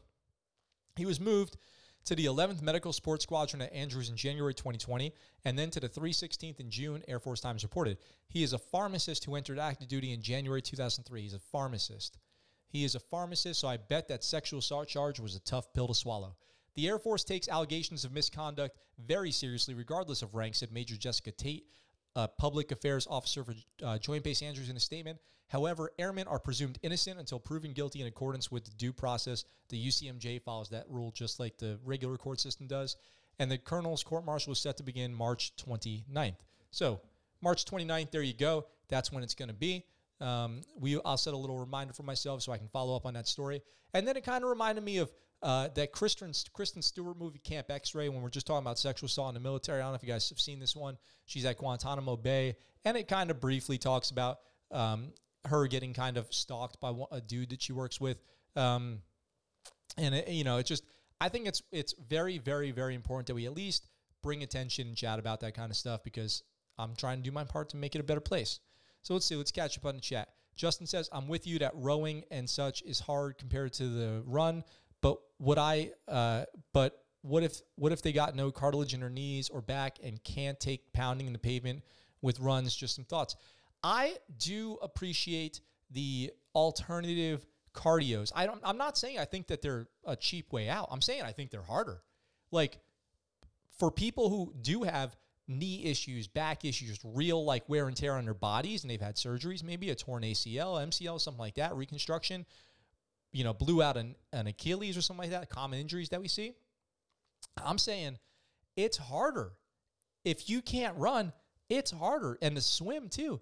[0.96, 1.58] he was moved
[2.06, 5.14] to the 11th Medical Support Squadron at Andrews in January 2020,
[5.46, 7.98] and then to the 316th in June, Air Force Times reported.
[8.28, 11.22] He is a pharmacist who entered active duty in January 2003.
[11.22, 12.18] He's a pharmacist.
[12.68, 15.88] He is a pharmacist, so I bet that sexual assault charge was a tough pill
[15.88, 16.36] to swallow.
[16.76, 21.32] The Air Force takes allegations of misconduct very seriously, regardless of rank, said Major Jessica
[21.32, 21.68] Tate,
[22.16, 25.20] a public affairs officer for uh, Joint Base Andrews, in a statement.
[25.54, 29.46] However, airmen are presumed innocent until proven guilty in accordance with the due process.
[29.70, 32.98] The UCMJ follows that rule just like the regular court system does.
[33.38, 36.38] And the colonel's court martial is set to begin March 29th.
[36.72, 37.02] So,
[37.40, 38.66] March 29th, there you go.
[38.90, 39.86] That's when it's going to be.
[40.20, 43.14] Um, we I'll set a little reminder for myself so I can follow up on
[43.14, 43.62] that story.
[43.94, 45.12] And then it kind of reminded me of
[45.44, 49.30] uh, that Kristen Kristen Stewart movie Camp X-Ray when we're just talking about sexual assault
[49.30, 49.82] in the military.
[49.82, 50.98] I don't know if you guys have seen this one.
[51.28, 54.40] She's at Guantanamo Bay, and it kind of briefly talks about
[54.72, 55.12] um,
[55.46, 58.22] her getting kind of stalked by a dude that she works with.
[58.56, 59.00] Um,
[59.98, 60.84] and it, you know, it's just
[61.20, 63.88] I think it's it's very very very important that we at least
[64.22, 66.44] bring attention and chat about that kind of stuff because
[66.78, 68.60] I'm trying to do my part to make it a better place.
[69.02, 69.36] So let's see.
[69.36, 70.30] Let's catch up on the chat.
[70.56, 74.64] Justin says, I'm with you that rowing and such is hard compared to the run.
[75.02, 79.10] But what I, uh, but what if, what if they got no cartilage in their
[79.10, 81.84] knees or back and can't take pounding in the pavement
[82.22, 82.76] with runs?
[82.76, 83.36] Just some thoughts.
[83.84, 88.32] I do appreciate the alternative cardios.
[88.36, 90.88] I don't, I'm not saying I think that they're a cheap way out.
[90.92, 92.02] I'm saying I think they're harder.
[92.52, 92.80] Like
[93.78, 95.16] for people who do have
[95.48, 99.16] knee issues, back issues, real like wear and tear on their bodies, and they've had
[99.16, 102.46] surgeries, maybe a torn ACL, MCL, something like that, reconstruction,
[103.32, 106.28] you know, blew out an, an Achilles or something like that, common injuries that we
[106.28, 106.54] see.
[107.64, 108.20] I'm saying
[108.78, 109.54] it's harder.
[110.24, 111.34] If you can't run,
[111.70, 112.38] it's harder.
[112.42, 113.42] And the swim too.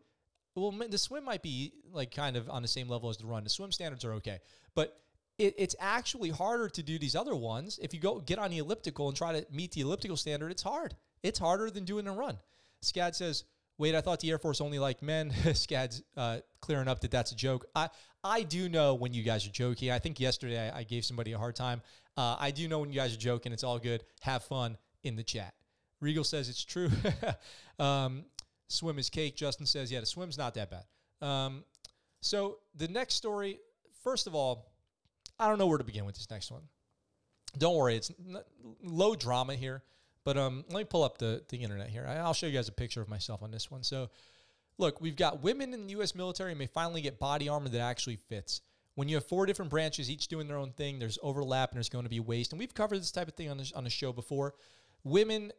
[0.56, 3.44] Well, the swim might be like kind of on the same level as the run.
[3.44, 4.40] The swim standards are okay.
[4.76, 4.98] But
[5.38, 7.80] it, it's actually harder to do these other ones.
[7.82, 10.64] If you go get on the elliptical and try to meet the elliptical standard, it's
[10.64, 10.96] hard.
[11.24, 12.38] It's harder than doing a run.
[12.84, 13.46] Scad says,
[13.78, 15.32] wait, I thought the Air Force only liked men.
[15.46, 17.66] Scad's uh, clearing up that that's a joke.
[17.76, 17.90] I,
[18.24, 19.90] I do know when you guys are joking.
[19.90, 21.82] I think yesterday I, I gave somebody a hard time.
[22.18, 23.54] Uh, I do know when you guys are joking.
[23.54, 24.04] It's all good.
[24.22, 25.54] Have fun in the chat.
[26.02, 26.90] Regal says it's true.
[27.80, 28.26] um,
[28.72, 29.36] swim is cake.
[29.36, 30.84] Justin says, yeah, the swim's not that bad.
[31.28, 31.64] Um,
[32.22, 33.60] so the next story,
[34.04, 34.72] first of all,
[35.40, 36.62] I don't know where to begin with this next one.
[37.58, 38.12] Don't worry, it's
[38.84, 39.84] low drama here.
[40.24, 42.06] But um, let me pull up the, the internet here.
[42.08, 43.84] I'll show you guys a picture of myself on this one.
[43.84, 44.10] So,
[44.78, 46.14] look, we've got women in the U.S.
[46.14, 48.62] military may finally get body armor that actually fits.
[48.94, 51.90] When you have four different branches, each doing their own thing, there's overlap and there's
[51.90, 52.52] going to be waste.
[52.52, 54.54] And we've covered this type of thing on the, on the show before.
[55.04, 55.52] Women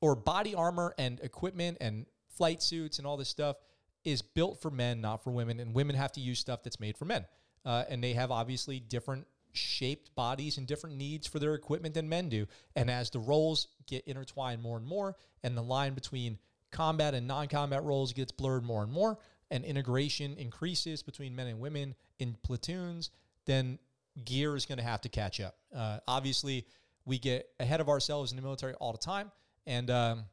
[0.00, 2.06] or body armor and equipment and
[2.38, 3.56] flight suits and all this stuff
[4.04, 5.60] is built for men, not for women.
[5.60, 7.26] And women have to use stuff that's made for men.
[7.64, 12.08] Uh, and they have obviously different shaped bodies and different needs for their equipment than
[12.08, 12.46] men do.
[12.76, 16.38] And as the roles get intertwined more and more, and the line between
[16.70, 19.18] combat and non combat roles gets blurred more and more,
[19.50, 23.10] and integration increases between men and women in platoons,
[23.46, 23.78] then
[24.24, 25.56] gear is going to have to catch up.
[25.74, 26.66] Uh, obviously,
[27.04, 29.30] we get ahead of ourselves in the military all the time,
[29.66, 30.24] and um,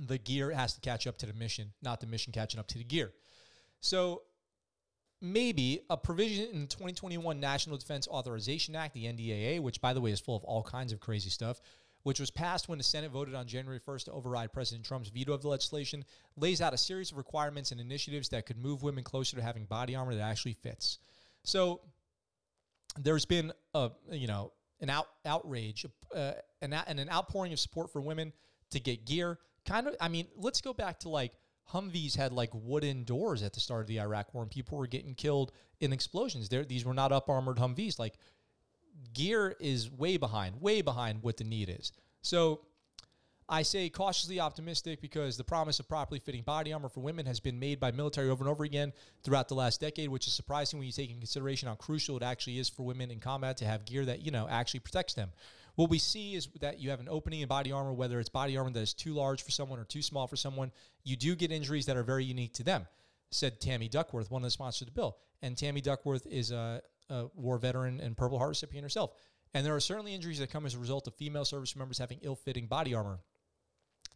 [0.00, 2.78] the gear has to catch up to the mission, not the mission catching up to
[2.78, 3.12] the gear.
[3.80, 4.22] So
[5.20, 10.00] maybe a provision in the 2021 National Defense Authorization Act, the NDAA, which by the
[10.00, 11.60] way is full of all kinds of crazy stuff,
[12.02, 15.32] which was passed when the Senate voted on January 1st to override President Trump's veto
[15.32, 16.04] of the legislation,
[16.36, 19.64] lays out a series of requirements and initiatives that could move women closer to having
[19.64, 20.98] body armor that actually fits.
[21.42, 21.80] So
[22.98, 28.00] there's been a you know an out outrage uh, and an outpouring of support for
[28.00, 28.32] women
[28.70, 29.38] to get gear.
[29.66, 31.32] Kind of, I mean, let's go back to like
[31.72, 34.86] Humvees had like wooden doors at the start of the Iraq War, and people were
[34.86, 36.48] getting killed in explosions.
[36.48, 37.98] There, these were not up armored Humvees.
[37.98, 38.14] Like
[39.12, 41.92] gear is way behind, way behind what the need is.
[42.22, 42.60] So
[43.48, 47.38] I say cautiously optimistic because the promise of properly fitting body armor for women has
[47.38, 50.78] been made by military over and over again throughout the last decade, which is surprising
[50.78, 53.64] when you take in consideration how crucial it actually is for women in combat to
[53.64, 55.30] have gear that you know actually protects them.
[55.76, 58.56] What we see is that you have an opening in body armor, whether it's body
[58.56, 60.72] armor that is too large for someone or too small for someone,
[61.04, 62.86] you do get injuries that are very unique to them,
[63.30, 65.18] said Tammy Duckworth, one of the sponsors of the bill.
[65.42, 69.12] And Tammy Duckworth is a, a war veteran and Purple Heart recipient herself.
[69.52, 72.18] And there are certainly injuries that come as a result of female service members having
[72.22, 73.20] ill fitting body armor.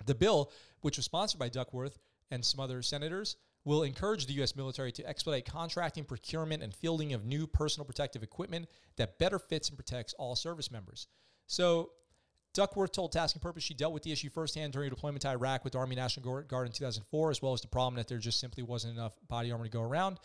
[0.07, 1.99] The bill, which was sponsored by Duckworth
[2.31, 4.57] and some other senators, will encourage the U.S.
[4.57, 9.69] military to expedite contracting, procurement, and fielding of new personal protective equipment that better fits
[9.69, 11.09] and protects all service members.
[11.51, 11.91] So
[12.55, 15.29] Duckworth told Task and Purpose she dealt with the issue firsthand during her deployment to
[15.31, 18.19] Iraq with the Army National Guard in 2004, as well as the problem that there
[18.19, 20.19] just simply wasn't enough body armor to go around.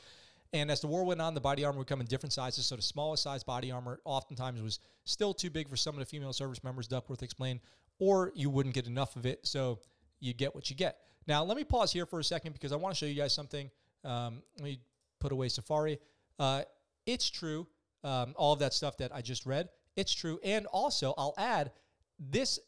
[0.53, 2.67] And as the war went on, the body armor would come in different sizes.
[2.67, 6.05] So the smallest size body armor oftentimes was still too big for some of the
[6.05, 7.59] female service members, Duckworth explained,
[7.97, 9.47] or you wouldn't get enough of it.
[9.47, 9.79] So
[10.19, 10.99] you get what you get.
[11.25, 13.33] Now, let me pause here for a second because I want to show you guys
[13.33, 13.71] something.
[14.03, 14.79] Um, let me
[15.19, 15.97] put away Safari.
[16.38, 16.61] Uh,
[17.07, 17.65] it's true.
[18.03, 20.39] Um, all of that stuff that I just read it's true.
[20.43, 21.71] And also, I'll add
[22.19, 22.60] this.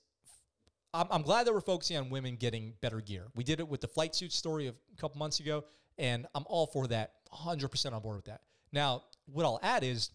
[0.93, 3.25] I'm, I'm glad that we're focusing on women getting better gear.
[3.35, 5.65] We did it with the flight suit story a couple months ago,
[5.97, 8.41] and I'm all for that, 100% on board with that.
[8.71, 10.11] Now, what I'll add is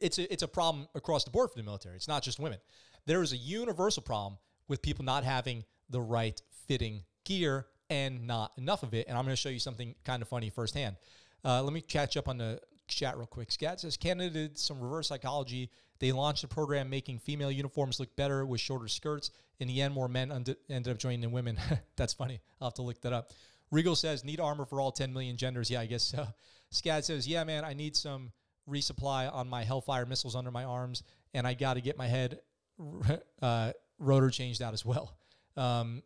[0.00, 1.96] it's a, it's a problem across the board for the military.
[1.96, 2.58] It's not just women.
[3.06, 4.38] There is a universal problem
[4.68, 9.08] with people not having the right fitting gear and not enough of it.
[9.08, 10.96] And I'm going to show you something kind of funny firsthand.
[11.44, 12.60] Uh, let me catch up on the
[12.94, 13.50] chat real quick.
[13.50, 15.70] Scat says Canada did some reverse psychology.
[15.98, 19.30] They launched a program making female uniforms look better with shorter skirts.
[19.58, 21.58] In the end, more men und- ended up joining than women.
[21.96, 22.40] That's funny.
[22.60, 23.32] I'll have to look that up.
[23.70, 25.70] Regal says, need armor for all 10 million genders.
[25.70, 26.26] Yeah, I guess so.
[26.72, 28.32] Scad says, yeah, man, I need some
[28.68, 31.02] resupply on my Hellfire missiles under my arms,
[31.34, 32.40] and I got to get my head
[33.42, 35.16] uh, rotor changed out as well.
[35.56, 36.02] Um,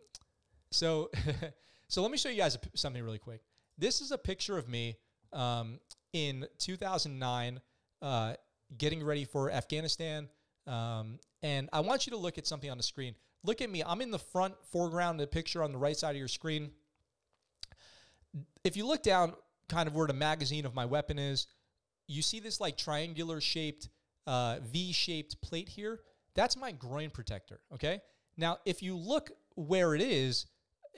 [0.70, 1.10] so,
[1.88, 3.42] so let me show you guys something really quick.
[3.78, 4.96] This is a picture of me
[5.32, 5.78] um,
[6.14, 7.60] in 2009,
[8.00, 8.34] uh,
[8.78, 10.28] getting ready for Afghanistan.
[10.66, 13.14] Um, and I want you to look at something on the screen.
[13.42, 13.82] Look at me.
[13.84, 16.70] I'm in the front foreground, the picture on the right side of your screen.
[18.62, 19.34] If you look down,
[19.68, 21.48] kind of where the magazine of my weapon is,
[22.06, 23.88] you see this like triangular shaped,
[24.26, 26.00] uh, V shaped plate here.
[26.34, 27.60] That's my groin protector.
[27.74, 28.00] Okay.
[28.36, 30.46] Now, if you look where it is,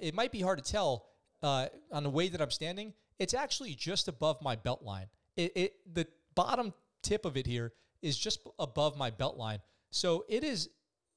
[0.01, 1.07] it might be hard to tell
[1.43, 2.93] uh, on the way that I'm standing.
[3.19, 5.07] It's actually just above my belt line.
[5.37, 9.59] It, it the bottom tip of it here is just above my belt line.
[9.91, 10.69] So it is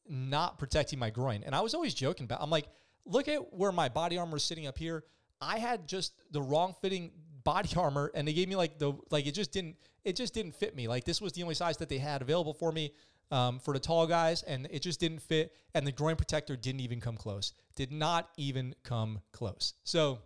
[0.07, 1.43] not protecting my groin.
[1.45, 2.41] And I was always joking about.
[2.41, 2.67] I'm like,
[3.05, 5.03] look at where my body armor is sitting up here.
[5.41, 7.11] I had just the wrong fitting
[7.43, 10.55] body armor, and they gave me like the like it just didn't it just didn't
[10.55, 10.87] fit me.
[10.87, 12.93] Like this was the only size that they had available for me
[13.31, 15.53] um, for the tall guys, and it just didn't fit.
[15.73, 17.53] And the groin protector didn't even come close.
[17.75, 19.73] Did not even come close.
[19.83, 20.19] So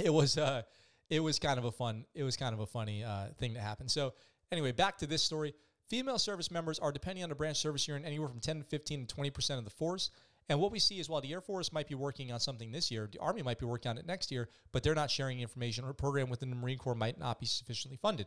[0.00, 0.62] it was uh,
[1.10, 3.60] it was kind of a fun it was kind of a funny uh, thing to
[3.60, 3.88] happen.
[3.88, 4.14] So
[4.50, 5.54] anyway, back to this story.
[5.88, 9.06] Female service members are depending on the branch service unit anywhere from 10 to 15
[9.06, 10.10] to 20 percent of the force.
[10.48, 12.90] And what we see is while the Air Force might be working on something this
[12.90, 15.84] year, the Army might be working on it next year, but they're not sharing information,
[15.84, 18.26] or a program within the Marine Corps might not be sufficiently funded.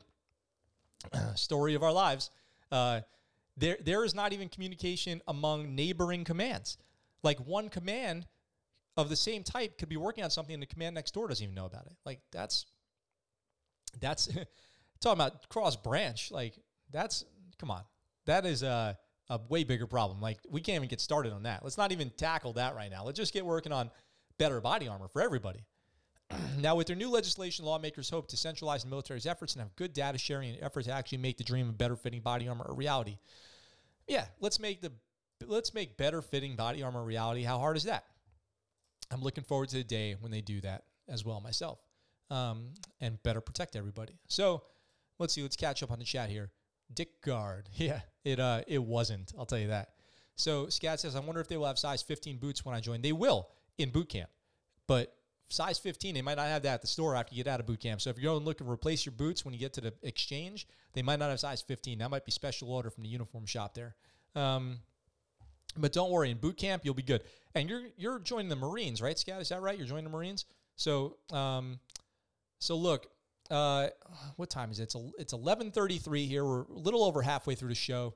[1.35, 2.29] Story of our lives.
[2.71, 3.01] Uh,
[3.57, 6.77] there, there is not even communication among neighboring commands.
[7.21, 8.25] Like one command
[8.97, 11.43] of the same type could be working on something, and the command next door doesn't
[11.43, 11.93] even know about it.
[12.05, 12.65] Like that's
[13.99, 14.27] that's
[15.01, 16.31] talking about cross branch.
[16.31, 16.57] Like
[16.91, 17.25] that's
[17.59, 17.83] come on,
[18.25, 18.97] that is a
[19.29, 20.21] a way bigger problem.
[20.21, 21.63] Like we can't even get started on that.
[21.63, 23.03] Let's not even tackle that right now.
[23.03, 23.89] Let's just get working on
[24.37, 25.65] better body armor for everybody.
[26.57, 29.93] now, with their new legislation, lawmakers hope to centralize the military's efforts and have good
[29.93, 32.73] data sharing and efforts to actually make the dream of better fitting body armor a
[32.73, 33.17] reality.
[34.07, 34.91] Yeah, let's make the
[35.45, 37.43] let's make better fitting body armor a reality.
[37.43, 38.05] How hard is that?
[39.11, 41.79] I'm looking forward to the day when they do that as well myself,
[42.29, 44.17] um, and better protect everybody.
[44.27, 44.63] So,
[45.19, 45.41] let's see.
[45.41, 46.51] Let's catch up on the chat here.
[46.93, 47.69] Dick Guard.
[47.75, 49.33] Yeah, it uh, it wasn't.
[49.37, 49.89] I'll tell you that.
[50.35, 53.01] So Scat says, I wonder if they will have size 15 boots when I join.
[53.01, 54.29] They will in boot camp,
[54.87, 55.15] but
[55.49, 57.65] size 15, they might not have that at the store after you get out of
[57.65, 58.01] boot camp.
[58.01, 59.93] So if you're going to look and replace your boots when you get to the
[60.03, 61.99] exchange, they might not have size 15.
[61.99, 63.95] That might be special order from the uniform shop there.
[64.35, 64.79] Um,
[65.77, 67.23] but don't worry, in boot camp you'll be good.
[67.53, 69.41] And you're you're joining the Marines, right, Scat?
[69.41, 69.77] Is that right?
[69.77, 70.45] You're joining the Marines.
[70.75, 71.79] So um,
[72.59, 73.07] so look,
[73.49, 73.89] uh,
[74.37, 74.83] what time is it?
[74.83, 76.43] It's, it's 11:33 here.
[76.43, 78.13] We're a little over halfway through the show.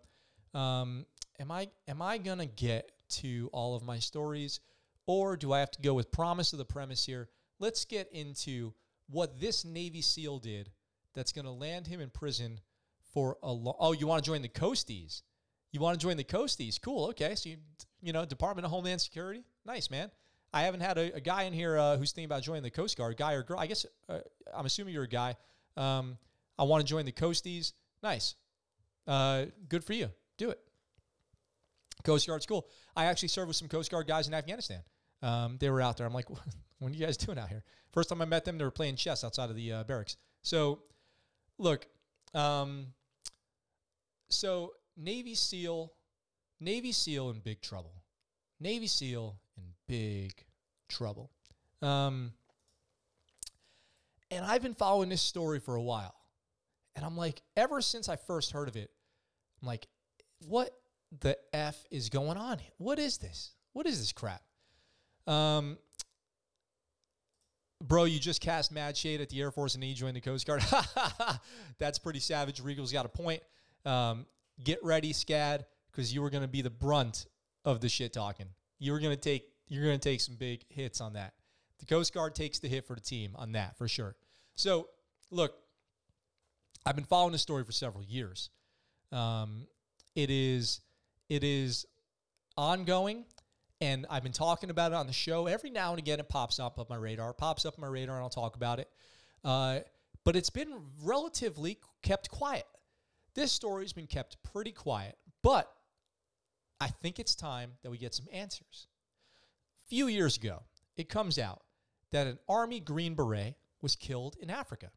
[0.54, 1.06] Um,
[1.40, 4.60] am I am I gonna get to all of my stories,
[5.06, 7.30] or do I have to go with promise of the premise here?
[7.60, 8.74] Let's get into
[9.10, 10.72] what this Navy SEAL did.
[11.14, 12.60] That's gonna land him in prison
[13.14, 13.76] for a long.
[13.80, 15.22] Oh, you want to join the Coasties?
[15.72, 16.82] You want to join the Coasties?
[16.82, 17.10] Cool.
[17.10, 17.58] Okay, so you
[18.02, 19.44] you know Department of Homeland Security.
[19.66, 20.10] Nice man.
[20.52, 22.98] I haven't had a, a guy in here uh, who's thinking about joining the Coast
[22.98, 23.60] Guard, guy or girl.
[23.60, 24.20] I guess uh,
[24.54, 25.36] I'm assuming you're a guy.
[25.78, 26.18] Um,
[26.58, 27.74] I want to join the Coasties.
[28.02, 28.36] Nice.
[29.08, 30.10] Uh, good for you.
[30.38, 30.60] Do it.
[32.04, 32.68] Coast Guard's cool.
[32.96, 34.82] I actually served with some Coast Guard guys in Afghanistan.
[35.22, 36.08] Um, they were out there.
[36.08, 36.30] I'm like,
[36.80, 37.64] what are you guys doing out here?
[37.92, 40.16] First time I met them, they were playing chess outside of the uh, barracks.
[40.42, 40.80] So,
[41.58, 41.88] look,
[42.34, 42.88] um,
[44.30, 45.94] so Navy SEAL,
[46.60, 47.94] Navy SEAL in big trouble.
[48.60, 50.34] Navy SEAL in big
[50.90, 51.32] trouble.
[51.82, 52.34] Um,
[54.30, 56.16] and I've been following this story for a while.
[56.96, 58.92] And I'm like, ever since I first heard of it,
[59.62, 59.88] I'm like,
[60.48, 60.72] what
[61.22, 62.58] the F is going on?
[62.78, 63.52] What is this?
[63.74, 64.42] What is this crap?
[65.26, 65.78] Um,
[67.82, 70.22] bro, you just cast mad shade at the Air Force and then you joined the
[70.22, 70.64] Coast Guard.
[71.78, 72.60] That's pretty savage.
[72.60, 73.42] Regal's got a point.
[73.86, 74.26] Um,
[74.64, 77.26] get ready, Scad, because you were going to be the brunt
[77.66, 78.48] of the shit talking.
[78.80, 81.34] You were going to take you're going to take some big hits on that.
[81.78, 84.16] The Coast Guard takes the hit for the team on that for sure.
[84.56, 84.90] So,
[85.30, 85.54] look,
[86.86, 88.50] I've been following this story for several years.
[89.12, 89.68] Um,
[90.16, 90.82] it is
[91.30, 91.86] it is
[92.58, 93.26] ongoing,
[93.80, 95.48] and I've been talking about it on the show.
[95.48, 98.16] Every now and again, it pops up on my radar, pops up on my radar,
[98.16, 98.90] and I'll talk about it.
[99.44, 99.80] Uh,
[100.26, 102.66] but it's been relatively kept quiet.
[103.36, 105.72] This story's been kept pretty quiet, but
[106.80, 108.88] I think it's time that we get some answers.
[109.84, 110.64] A few years ago,
[110.98, 111.62] it comes out
[112.12, 114.90] that an Army Green Beret was killed in Africa.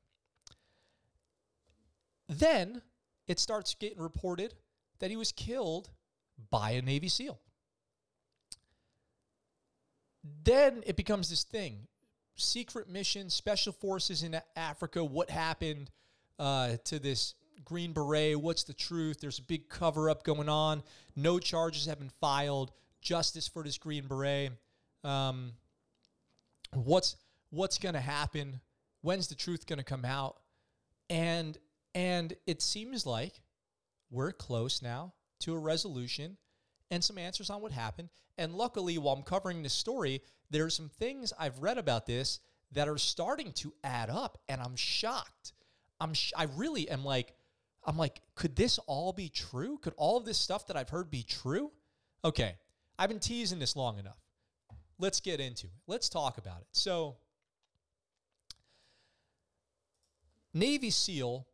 [2.29, 2.83] Then
[3.27, 4.55] it starts getting reported
[5.01, 5.91] that he was killed
[6.51, 7.39] by a Navy SEAL.
[10.45, 11.89] Then it becomes this thing
[12.35, 15.05] secret mission, special forces in Africa.
[15.05, 15.91] What happened
[16.39, 17.35] uh, to this
[17.65, 18.41] Green Beret?
[18.41, 19.21] What's the truth?
[19.21, 20.83] There's a big cover up going on.
[21.17, 22.73] No charges have been filed.
[23.01, 24.53] Justice for this Green Beret.
[25.05, 25.53] Um,
[26.73, 27.17] what's
[27.51, 28.61] what's going to happen?
[29.01, 30.39] When's the truth going to come out?
[31.11, 31.59] And
[31.95, 33.41] and it seems like
[34.11, 36.37] we're close now to a resolution
[36.91, 38.09] and some answers on what happened.
[38.39, 42.41] And luckily, while I'm covering this story, there are some things I've read about this
[42.73, 45.53] that are starting to add up, and I'm shocked.
[46.01, 47.35] I'm sh- I really am like,
[47.85, 49.79] I'm like, could this all be true?
[49.79, 51.73] Could all of this stuff that I've heard be true?
[52.25, 52.55] Okay,
[52.99, 54.19] I've been teasing this long enough.
[54.99, 55.73] Let's get into it.
[55.87, 56.69] Let's talk about it.
[56.71, 57.17] So,
[60.55, 61.47] Navy SEAL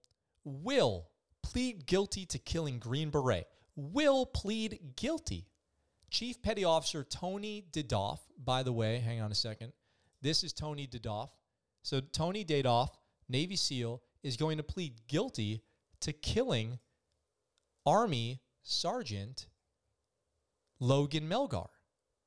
[0.45, 1.09] will
[1.43, 3.47] plead guilty to killing Green Beret
[3.79, 5.47] will plead guilty.
[6.11, 9.73] Chief Petty Officer Tony DeDolph, by the way, hang on a second.
[10.21, 11.31] This is Tony DeDolph.
[11.83, 12.91] So Tony DeDolph,
[13.29, 15.63] Navy SEAL, is going to plead guilty
[16.01, 16.79] to killing
[17.87, 19.47] Army Sergeant
[20.81, 21.69] Logan Melgar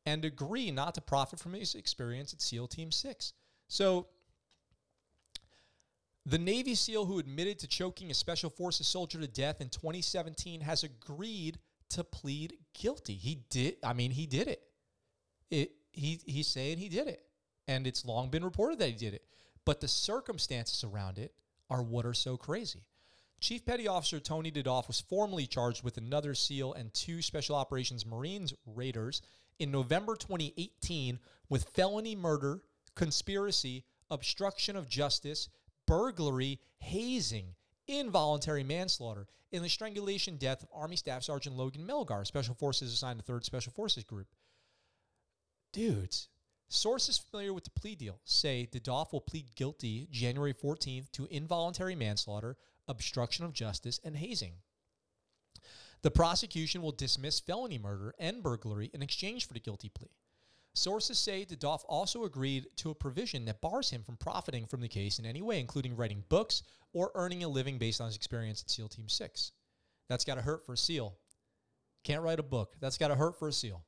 [0.06, 3.34] and agree not to profit from his experience at SEAL Team 6.
[3.68, 4.08] So
[6.26, 10.62] the Navy SEAL who admitted to choking a Special Forces soldier to death in 2017
[10.62, 11.60] has agreed
[11.90, 13.16] to plead guilty.
[13.16, 13.76] He did.
[13.84, 14.62] I mean, he did it.
[15.50, 15.72] It.
[15.94, 17.22] He he's saying he did it,
[17.68, 19.24] and it's long been reported that he did it.
[19.66, 21.34] But the circumstances around it
[21.70, 22.86] are what are so crazy.
[23.42, 28.06] Chief Petty Officer Tony DeDolph was formally charged with another SEAL and two Special Operations
[28.06, 29.24] Marines raiders
[29.58, 31.18] in November 2018
[31.50, 32.62] with felony murder,
[32.96, 35.50] conspiracy, obstruction of justice,
[35.88, 37.56] burglary, hazing,
[37.88, 43.26] involuntary manslaughter, and the strangulation death of Army Staff Sergeant Logan Melgar, Special Forces assigned
[43.26, 44.28] to 3rd Special Forces Group.
[45.74, 46.30] Dudes,
[46.68, 51.96] sources familiar with the plea deal say DeDolph will plead guilty January 14th to involuntary
[51.96, 52.56] manslaughter,
[52.92, 54.54] obstruction of justice, and hazing.
[56.04, 60.10] The prosecution will dismiss felony murder and burglary in exchange for the guilty plea.
[60.74, 64.88] Sources say DeDolph also agreed to a provision that bars him from profiting from the
[64.88, 66.64] case in any way, including writing books
[66.94, 69.52] or earning a living based on his experience at SEAL Team 6.
[70.08, 71.16] That's got to hurt for a SEAL.
[72.04, 72.76] Can't write a book.
[72.80, 73.84] That's got to hurt for a SEAL.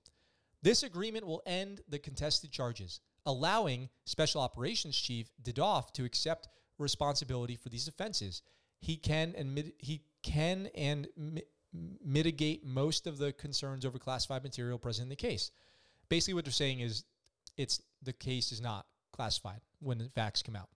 [0.62, 6.48] This agreement will end the contested charges, allowing Special Operations Chief DeDolph to accept
[6.78, 8.42] responsibility for these offenses.
[8.84, 11.44] He can and he can and mi-
[12.04, 15.52] mitigate most of the concerns over classified material present in the case
[16.10, 17.06] basically what they're saying is
[17.58, 20.70] it's the case is not classified when the facts come out.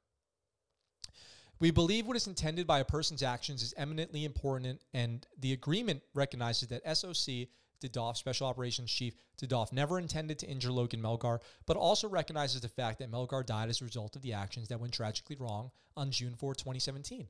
[1.59, 6.01] We believe what is intended by a person's actions is eminently important, and the agreement
[6.15, 7.47] recognizes that SOC
[7.83, 12.67] DeDolph, Special Operations Chief DeDolph, never intended to injure Logan Melgar, but also recognizes the
[12.67, 16.09] fact that Melgar died as a result of the actions that went tragically wrong on
[16.09, 17.27] June 4, 2017.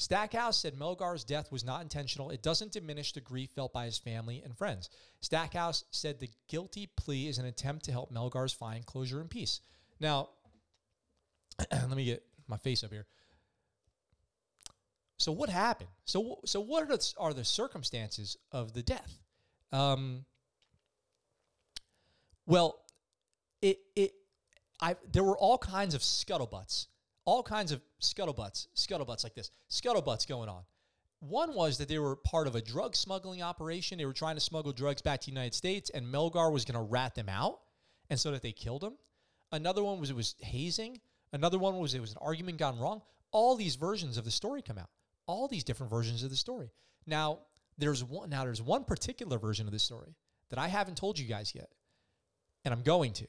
[0.00, 2.30] Stackhouse said Melgar's death was not intentional.
[2.30, 4.88] It doesn't diminish the grief felt by his family and friends.
[5.20, 9.60] Stackhouse said the guilty plea is an attempt to help Melgar's find closure and peace.
[10.00, 10.30] Now,
[11.70, 13.04] let me get my face up here.
[15.18, 15.90] So what happened?
[16.06, 19.18] So so what are the, are the circumstances of the death?
[19.70, 20.24] Um,
[22.46, 22.80] well,
[23.60, 24.14] it it
[24.80, 26.86] I there were all kinds of scuttlebutts
[27.30, 30.64] all kinds of scuttlebutts, scuttlebutts like this, scuttlebutts going on.
[31.20, 33.98] One was that they were part of a drug smuggling operation.
[33.98, 36.74] They were trying to smuggle drugs back to the United States, and Melgar was going
[36.74, 37.60] to rat them out,
[38.08, 38.94] and so that they killed him.
[39.52, 41.00] Another one was it was hazing.
[41.32, 43.00] Another one was it was an argument gone wrong.
[43.30, 44.90] All these versions of the story come out.
[45.26, 46.72] All these different versions of the story.
[47.06, 47.38] Now
[47.78, 48.28] there's one.
[48.28, 50.16] Now there's one particular version of the story
[50.48, 51.70] that I haven't told you guys yet,
[52.64, 53.28] and I'm going to.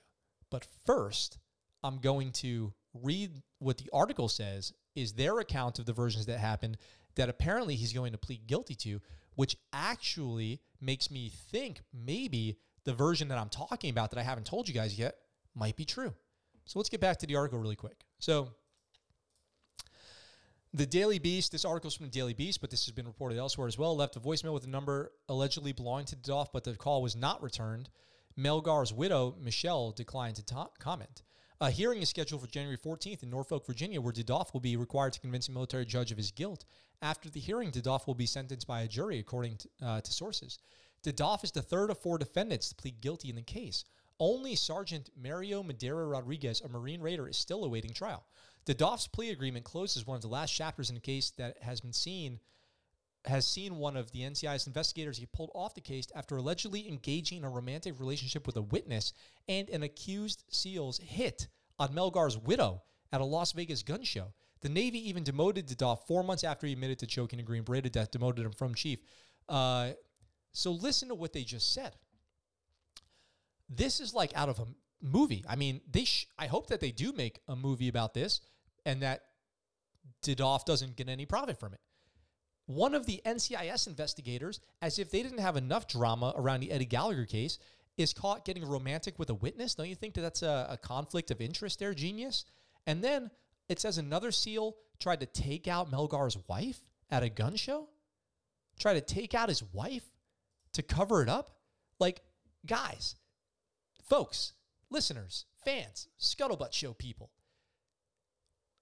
[0.50, 1.38] But first,
[1.84, 6.40] I'm going to read what the article says is their account of the versions that
[6.40, 6.78] happened
[7.16, 9.00] that apparently he's going to plead guilty to,
[9.36, 14.46] which actually makes me think maybe the version that I'm talking about that I haven't
[14.46, 15.16] told you guys yet
[15.54, 16.14] might be true.
[16.66, 18.06] So let's get back to the article really quick.
[18.20, 18.50] So,
[20.74, 23.38] the Daily Beast, this article is from the Daily Beast, but this has been reported
[23.38, 26.76] elsewhere as well, left a voicemail with a number allegedly belonging to DeDolph, but the
[26.76, 27.90] call was not returned.
[28.40, 31.24] Melgar's widow, Michelle, declined to ta- comment.
[31.62, 35.14] A hearing is scheduled for January 14th in Norfolk, Virginia, where DeDolph will be required
[35.14, 36.66] to convince a military judge of his guilt.
[37.04, 40.58] After the hearing, DeDolph will be sentenced by a jury, according to, uh, to sources.
[41.04, 43.86] DeDolph is the third of four defendants to plead guilty in the case.
[44.20, 48.26] Only Sergeant Mario Madera Rodriguez, a Marine Raider, is still awaiting trial.
[48.66, 51.94] DeDolph's plea agreement closes one of the last chapters in a case that has been
[51.94, 52.40] seen
[53.26, 57.40] has seen one of the NCIS investigators he pulled off the case after allegedly engaging
[57.40, 59.14] in a romantic relationship with a witness
[59.48, 61.48] and an accused SEAL's hit
[61.78, 64.34] on Melgar's widow at a Las Vegas gun show.
[64.62, 67.84] The Navy even demoted DeDolph four months after he admitted to choking a Green Beret
[67.84, 69.00] to death, demoted him from chief.
[69.50, 69.92] Uh,
[70.54, 71.96] so listen to what they just said.
[73.70, 74.68] This is like out of a
[75.02, 75.44] movie.
[75.48, 76.04] I mean, they.
[76.04, 78.42] Sh- I hope that they do make a movie about this,
[78.86, 79.22] and that
[80.24, 81.80] DeDolph doesn't get any profit from it.
[82.76, 86.86] One of the NCIS investigators, as if they didn't have enough drama around the Eddie
[86.86, 87.60] Gallagher case,
[87.98, 89.76] is caught getting romantic with a witness.
[89.76, 92.46] Don't you think that that's a, a conflict of interest there, genius?
[92.88, 93.30] And then
[93.70, 97.90] it says another SEAL tried to take out Melgar's wife at a gun show.
[98.80, 100.06] Try to take out his wife
[100.74, 101.52] to cover it up.
[102.00, 102.22] Like,
[102.66, 103.16] guys,
[104.10, 104.54] folks,
[104.90, 107.32] listeners, fans, Scuttlebutt Show people.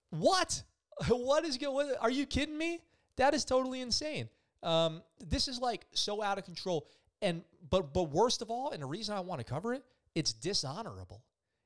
[0.10, 0.64] What?
[1.08, 1.94] What is going?
[2.02, 2.82] Are you kidding me?
[3.20, 4.30] That is totally insane.
[4.64, 6.88] Um, this is like so out of control.
[7.22, 9.84] And but but worst of all, and the reason I want to cover it,
[10.16, 11.22] it's dishonorable.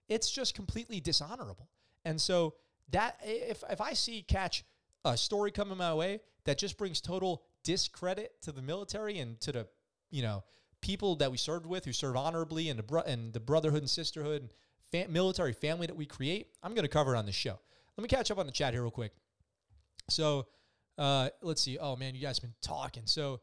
[0.10, 1.70] It's just completely dishonorable.
[2.06, 2.56] And so
[2.90, 4.66] that if if I see catch
[5.06, 9.52] a story coming my way that just brings total discredit to the military and to
[9.52, 9.68] the
[10.10, 10.44] you know
[10.82, 13.90] people that we served with who serve honorably and the bro- and the brotherhood and
[13.90, 14.50] sisterhood and
[14.92, 17.60] fam- military family that we create, I'm going to cover it on the show.
[17.96, 19.14] Let me catch up on the chat here real quick.
[20.10, 20.48] So
[20.98, 21.78] uh, let's see.
[21.78, 23.04] Oh man, you guys been talking.
[23.06, 23.42] So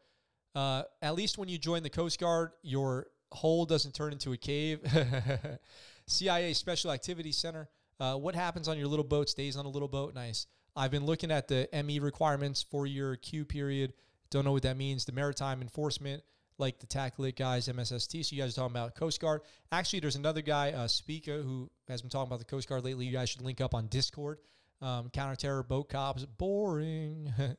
[0.55, 4.36] uh, at least when you join the Coast Guard, your hole doesn't turn into a
[4.36, 4.80] cave.
[6.07, 7.68] CIA Special Activities Center.
[7.98, 10.14] Uh, what happens on your little boat stays on a little boat.
[10.14, 10.46] Nice.
[10.74, 13.92] I've been looking at the ME requirements for your Q period.
[14.30, 15.05] Don't know what that means.
[15.05, 16.22] The maritime enforcement,
[16.59, 18.24] like the TACLET guys, MSST.
[18.24, 19.42] So you guys are talking about Coast Guard.
[19.72, 23.07] Actually, there's another guy, uh, Spica, who has been talking about the Coast Guard lately.
[23.07, 24.38] You guys should link up on Discord.
[24.83, 27.33] Um, counterterror, boat cops, boring.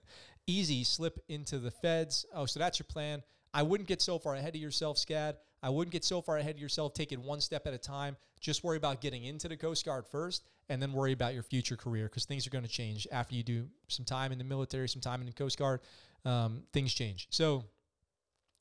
[0.48, 2.26] Easy, slip into the feds.
[2.34, 3.22] Oh, so that's your plan.
[3.54, 5.36] I wouldn't get so far ahead of yourself, SCAD.
[5.64, 8.18] I wouldn't get so far ahead of yourself, take it one step at a time.
[8.40, 11.78] Just worry about getting into the Coast Guard first, and then worry about your future
[11.78, 14.90] career because things are going to change after you do some time in the military,
[14.90, 15.82] some time in the Coast Guard.
[16.26, 17.28] Um, things change.
[17.30, 17.66] So,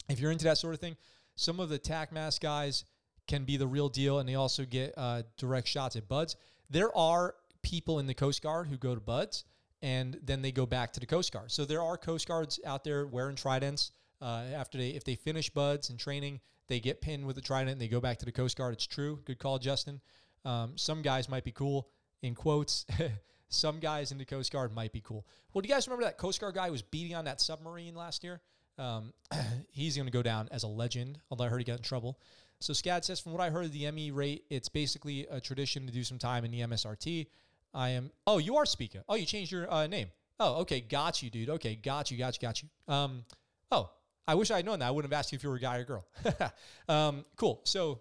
[0.09, 0.97] if you're into that sort of thing,
[1.37, 2.85] some of the TAC mass guys
[3.27, 6.37] can be the real deal, and they also get uh, direct shots at BUD/S.
[6.69, 9.45] There are people in the Coast Guard who go to BUD/S
[9.83, 11.51] and then they go back to the Coast Guard.
[11.51, 13.93] So there are Coast Guards out there wearing tridents.
[14.21, 17.73] Uh, after they, if they finish BUD/S and training, they get pinned with a trident
[17.73, 18.75] and they go back to the Coast Guard.
[18.75, 19.21] It's true.
[19.25, 20.01] Good call, Justin.
[20.45, 21.89] Um, some guys might be cool
[22.23, 22.87] in quotes.
[23.49, 25.27] some guys in the Coast Guard might be cool.
[25.53, 27.95] Well, do you guys remember that Coast Guard guy who was beating on that submarine
[27.95, 28.41] last year?
[28.79, 29.13] Um,
[29.73, 32.19] he's going to go down as a legend, although I heard he got in trouble.
[32.61, 35.87] So SCAD says, from what I heard of the ME rate, it's basically a tradition
[35.87, 37.27] to do some time in the MSRT.
[37.73, 38.11] I am.
[38.27, 39.03] Oh, you are speaker.
[39.09, 40.09] Oh, you changed your uh, name.
[40.39, 40.81] Oh, okay.
[40.81, 41.51] Got you, dude.
[41.51, 42.68] Okay, got you, got you, got you.
[42.93, 43.25] Um,
[43.71, 43.91] oh,
[44.27, 44.89] I wish I had known that.
[44.89, 46.07] I wouldn't have asked you if you were a guy or a girl.
[46.89, 47.61] um, cool.
[47.64, 48.01] So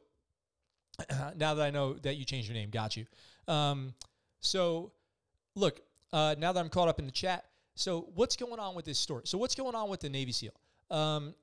[1.37, 3.05] now that I know that you changed your name, got you.
[3.47, 3.93] Um,
[4.39, 4.91] so
[5.55, 5.81] look,
[6.13, 7.45] uh, now that I'm caught up in the chat,
[7.75, 9.23] so what's going on with this story?
[9.25, 10.53] So what's going on with the Navy SEAL?
[10.91, 11.33] Um,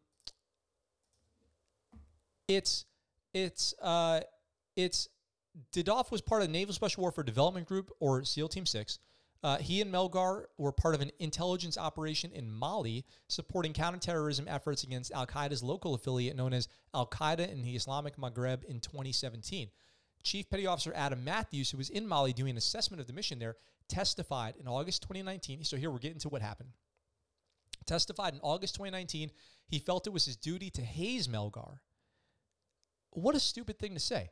[2.49, 2.85] it's
[3.33, 4.21] it's uh,
[4.77, 5.09] it's
[5.73, 8.99] DeDolph was part of the Naval Special Warfare Development Group, or SEAL Team 6.
[9.43, 14.83] Uh, he and Melgar were part of an intelligence operation in Mali supporting counterterrorism efforts
[14.83, 19.71] against Al Qaeda's local affiliate known as Al Qaeda in the Islamic Maghreb in 2017.
[20.23, 23.39] Chief Petty Officer Adam Matthews, who was in Mali doing an assessment of the mission
[23.39, 23.57] there,
[23.89, 25.63] testified in August 2019.
[25.65, 26.71] So here we're getting to what happened.
[27.87, 29.31] Testified in August 2019,
[29.69, 31.79] he felt it was his duty to haze Melgar.
[33.11, 34.31] What a stupid thing to say.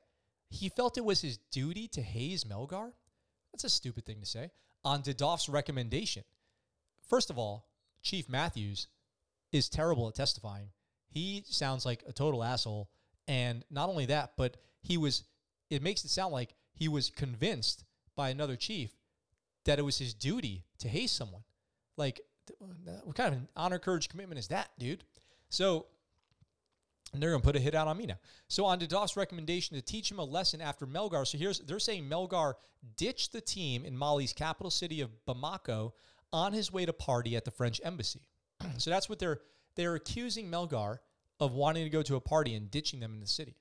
[0.55, 2.92] He felt it was his duty to haze Melgar?
[3.52, 4.50] That's a stupid thing to say.
[4.84, 6.22] On DeDolph's recommendation.
[7.09, 7.66] First of all,
[8.02, 8.86] Chief Matthews
[9.50, 10.68] is terrible at testifying.
[11.09, 12.88] He sounds like a total asshole.
[13.26, 15.24] And not only that, but he was,
[15.70, 17.84] it makes it sound like he was convinced
[18.14, 18.92] by another chief
[19.64, 21.42] that it was his duty to haze someone.
[21.96, 22.20] Like,
[23.02, 25.05] what kind of an honor, courage, commitment is that, dude?
[25.48, 25.86] So
[27.14, 28.18] and they're going to put a hit out on me now.
[28.48, 31.26] So on DeDolph's recommendation to teach him a lesson after Melgar.
[31.26, 32.54] So here's they're saying Melgar
[32.96, 35.92] ditched the team in Mali's capital city of Bamako
[36.32, 38.20] on his way to party at the French embassy.
[38.78, 39.40] so that's what they're
[39.76, 40.98] they're accusing Melgar
[41.40, 43.56] of wanting to go to a party and ditching them in the city.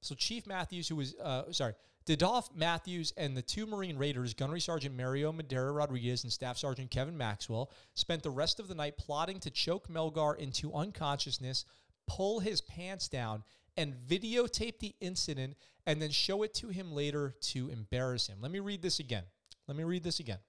[0.00, 1.74] So Chief Matthews, who was uh, sorry,
[2.06, 6.90] DeDolph Matthews and the two Marine Raiders, Gunnery Sergeant Mario Madera Rodriguez and Staff Sergeant
[6.90, 11.64] Kevin Maxwell, spent the rest of the night plotting to choke Melgar into unconsciousness
[12.08, 13.44] pull his pants down,
[13.76, 15.56] and videotape the incident
[15.86, 18.38] and then show it to him later to embarrass him.
[18.40, 19.22] Let me read this again.
[19.68, 20.40] Let me read this again.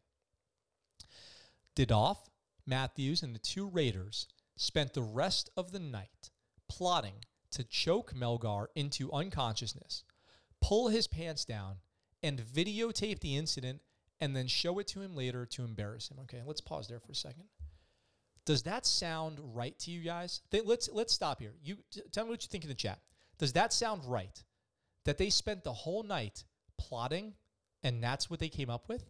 [1.76, 2.18] DeDolph,
[2.66, 6.32] Matthews, and the two Raiders spent the rest of the night
[6.68, 10.04] plotting to choke Melgar into unconsciousness,
[10.62, 11.76] pull his pants down,
[12.24, 13.82] and videotape the incident
[14.20, 16.18] and then show it to him later to embarrass him.
[16.24, 17.46] Okay, let's pause there for a second.
[18.50, 20.42] Does that sound right to you guys?
[20.50, 21.54] They, let's let's stop here.
[21.64, 22.98] You t- tell me what you think in the chat.
[23.38, 24.44] Does that sound right?
[25.06, 26.46] That they spent the whole night
[26.76, 27.36] plotting
[27.84, 29.06] and that's what they came up with?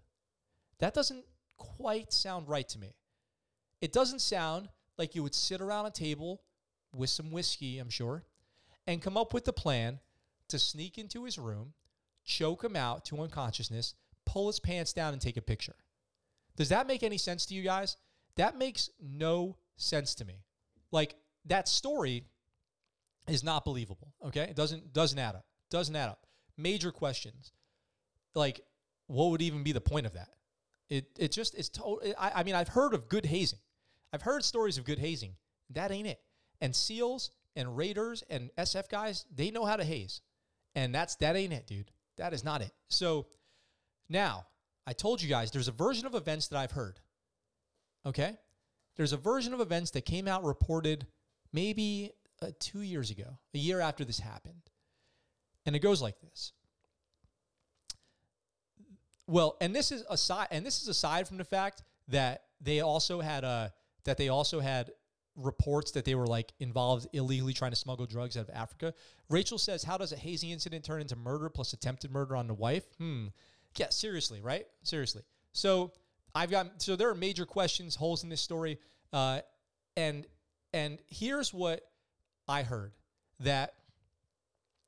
[0.80, 1.24] That doesn't
[1.56, 2.96] quite sound right to me.
[3.80, 4.68] It doesn't sound
[4.98, 6.42] like you would sit around a table
[6.94, 8.26] with some whiskey, I'm sure,
[8.88, 10.02] and come up with the plan
[10.50, 11.72] to sneak into his room,
[12.26, 13.94] choke him out to unconsciousness,
[14.26, 15.76] pull his pants down, and take a picture.
[16.58, 17.96] Does that make any sense to you guys?
[18.40, 20.46] That makes no sense to me.
[20.94, 21.16] Like
[21.46, 22.24] that story
[23.28, 24.14] is not believable.
[24.28, 25.46] Okay, it doesn't doesn't add up.
[25.70, 26.26] Doesn't add up.
[26.56, 27.52] Major questions.
[28.36, 28.62] Like,
[29.08, 30.30] what would even be the point of that?
[30.90, 32.02] It it just it's total.
[32.18, 33.60] I, I mean, I've heard of good hazing.
[34.14, 35.34] I've heard stories of good hazing.
[35.72, 36.22] That ain't it.
[36.62, 40.22] And SEALs and Raiders and SF guys, they know how to haze.
[40.76, 41.92] And that's that ain't it, dude.
[42.16, 42.72] That is not it.
[42.88, 43.28] So
[44.08, 44.46] now,
[44.88, 47.02] I told you guys there's a version of events that I've heard.
[48.06, 48.38] Okay?
[48.96, 51.08] There's a version of events that came out reported
[51.54, 54.70] maybe uh, 2 years ago, a year after this happened.
[55.66, 56.54] And it goes like this.
[59.28, 63.22] Well, and this is aside and this is aside from the fact that they also
[63.22, 63.72] had a
[64.06, 64.92] that they also had
[65.36, 68.94] reports that they were like involved illegally trying to smuggle drugs out of Africa.
[69.30, 72.56] Rachel says, "How does a hazing incident turn into murder plus attempted murder on the
[72.56, 73.28] wife?" Hmm.
[73.78, 74.66] Yeah, seriously, right?
[74.82, 75.22] Seriously.
[75.52, 75.94] So
[76.34, 78.80] I've got so there are major questions, holes in this story,
[79.14, 79.42] uh,
[79.98, 80.26] and
[80.74, 81.82] and here's what
[82.48, 82.94] I heard
[83.40, 83.74] that,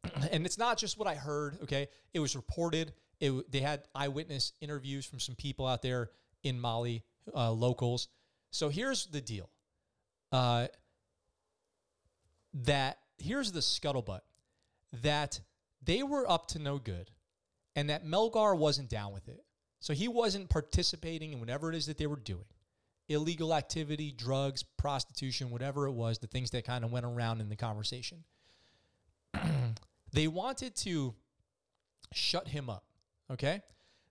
[0.32, 1.58] and it's not just what I heard.
[1.64, 2.94] Okay, it was reported.
[3.20, 6.10] It, they had eyewitness interviews from some people out there
[6.44, 7.04] in Mali,
[7.36, 8.08] uh, locals.
[8.50, 9.50] So here's the deal
[10.32, 10.68] uh,
[12.54, 14.22] that here's the scuttlebutt
[15.02, 15.39] that
[15.84, 17.12] they were up to no good
[17.76, 19.44] and that Melgar wasn't down with it.
[19.82, 22.46] So he wasn't participating in whatever it is that they were doing
[23.10, 27.50] illegal activity, drugs, prostitution, whatever it was, the things that kind of went around in
[27.50, 28.24] the conversation.
[30.14, 31.14] they wanted to
[32.14, 32.86] shut him up,
[33.30, 33.62] okay?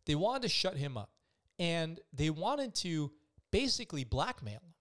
[0.04, 1.10] They wanted to shut him up
[1.58, 3.10] and they wanted to
[3.50, 4.74] basically blackmail him.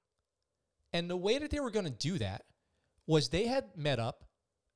[0.92, 2.44] And the way that they were going to do that
[3.06, 4.26] was they had met up,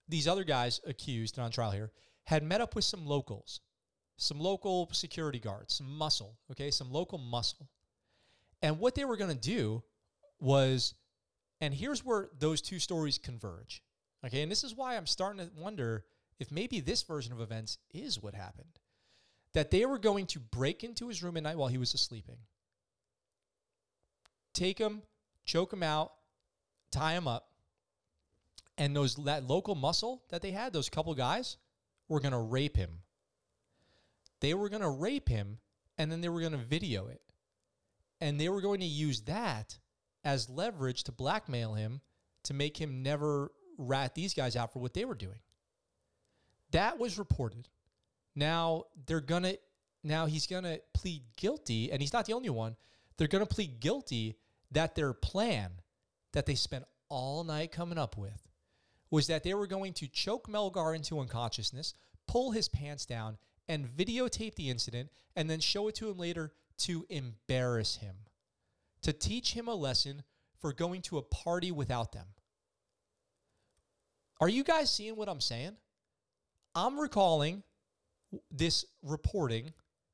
[0.08, 1.92] these other guys accused and on trial here,
[2.26, 3.62] had met up with some locals,
[4.24, 7.68] some local security guards, some muscle, okay, some local muscle.
[8.62, 9.84] And what they were going to do
[10.40, 10.94] was,
[11.62, 13.84] and here's where those two stories converge,
[14.26, 16.06] okay, and this is why I'm starting to wonder
[16.40, 18.80] if maybe this version of events is what happened.
[19.54, 22.38] That they were going to break into his room at night while he was sleeping,
[24.54, 25.04] take him,
[25.46, 26.14] choke him out,
[26.92, 27.50] tie him up,
[28.78, 31.58] and those that local muscle that they had, those couple guys,
[32.08, 33.03] were gonna rape him.
[34.44, 35.60] They were gonna rape him,
[35.98, 37.22] and then they were gonna video it,
[38.20, 39.78] and they were going to use that
[40.26, 42.02] as leverage to blackmail him
[42.44, 45.40] to make him never rat these guys out for what they were doing.
[46.72, 47.70] That was reported.
[48.36, 49.54] Now they're gonna
[50.04, 52.76] now he's gonna plead guilty, and he's not the only one.
[53.16, 54.36] They're gonna plead guilty
[54.72, 55.72] that their plan
[56.34, 58.50] that they spent all night coming up with
[59.10, 61.94] was that they were going to choke Melgar into unconsciousness,
[62.28, 63.38] pull his pants down,
[63.68, 68.16] and videotape the incident, and then show it to him later to embarrass him,
[69.02, 70.24] to teach him a lesson
[70.60, 72.28] for going to a party without them.
[74.42, 75.78] Are you guys seeing what I'm saying?
[76.76, 77.64] I'm recalling
[78.52, 79.74] this reporting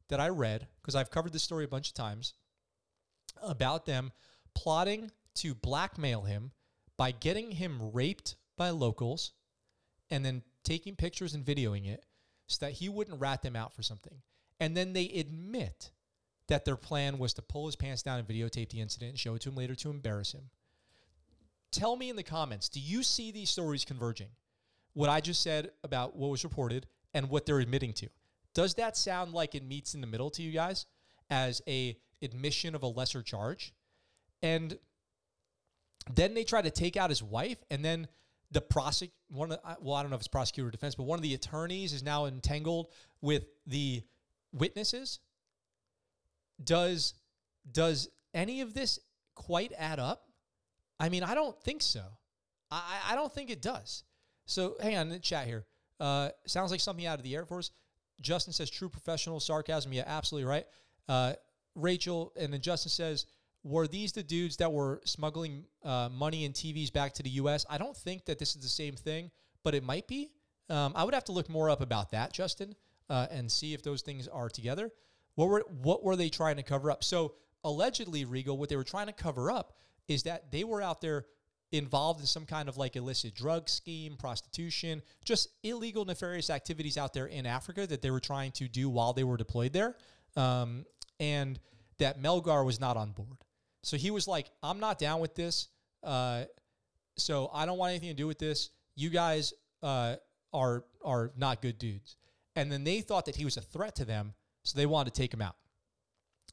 [0.09, 2.33] that I read because I've covered this story a bunch of times
[3.41, 4.11] about them
[4.53, 6.51] plotting to blackmail him
[6.97, 9.31] by getting him raped by locals
[10.09, 12.03] and then taking pictures and videoing it
[12.49, 14.21] so that he wouldn't rat them out for something.
[14.59, 15.91] And then they admit
[16.47, 19.35] that their plan was to pull his pants down and videotape the incident and show
[19.35, 20.49] it to him later to embarrass him.
[21.71, 24.29] Tell me in the comments, do you see these stories converging?
[24.93, 28.09] What I just said about what was reported and what they're admitting to.
[28.55, 30.87] Does that sound like it meets in the middle to you guys
[31.29, 33.73] as a admission of a lesser charge?
[34.41, 34.79] And
[36.11, 38.07] then they try to take out his wife, and then
[38.51, 41.23] the prosec one of, well, I don't know if it's prosecutor defense, but one of
[41.23, 42.87] the attorneys is now entangled
[43.21, 44.01] with the
[44.51, 45.19] witnesses.
[46.63, 47.13] Does
[47.71, 48.99] does any of this
[49.35, 50.23] quite add up?
[50.99, 52.03] I mean, I don't think so.
[52.71, 54.03] I, I don't think it does.
[54.45, 55.65] So hang on in the chat here.
[55.99, 57.71] Uh, sounds like something out of the Air Force.
[58.21, 59.93] Justin says true professional sarcasm.
[59.93, 60.65] Yeah, absolutely right.
[61.07, 61.33] Uh,
[61.75, 63.25] Rachel and then Justin says,
[63.63, 67.65] were these the dudes that were smuggling uh, money and TVs back to the U.S.?
[67.69, 69.31] I don't think that this is the same thing,
[69.63, 70.31] but it might be.
[70.69, 72.75] Um, I would have to look more up about that, Justin,
[73.09, 74.91] uh, and see if those things are together.
[75.35, 77.03] What were what were they trying to cover up?
[77.03, 77.33] So
[77.63, 79.73] allegedly, Regal, what they were trying to cover up
[80.07, 81.25] is that they were out there
[81.71, 87.13] involved in some kind of like illicit drug scheme, prostitution, just illegal, nefarious activities out
[87.13, 89.95] there in Africa that they were trying to do while they were deployed there.
[90.35, 90.85] Um,
[91.19, 91.59] and
[91.99, 93.37] that Melgar was not on board.
[93.83, 95.67] So he was like, I'm not down with this.
[96.03, 96.43] Uh,
[97.17, 98.69] so I don't want anything to do with this.
[98.95, 99.53] You guys
[99.83, 100.15] uh,
[100.53, 102.15] are are not good dudes.
[102.55, 105.21] And then they thought that he was a threat to them, so they wanted to
[105.21, 105.55] take him out.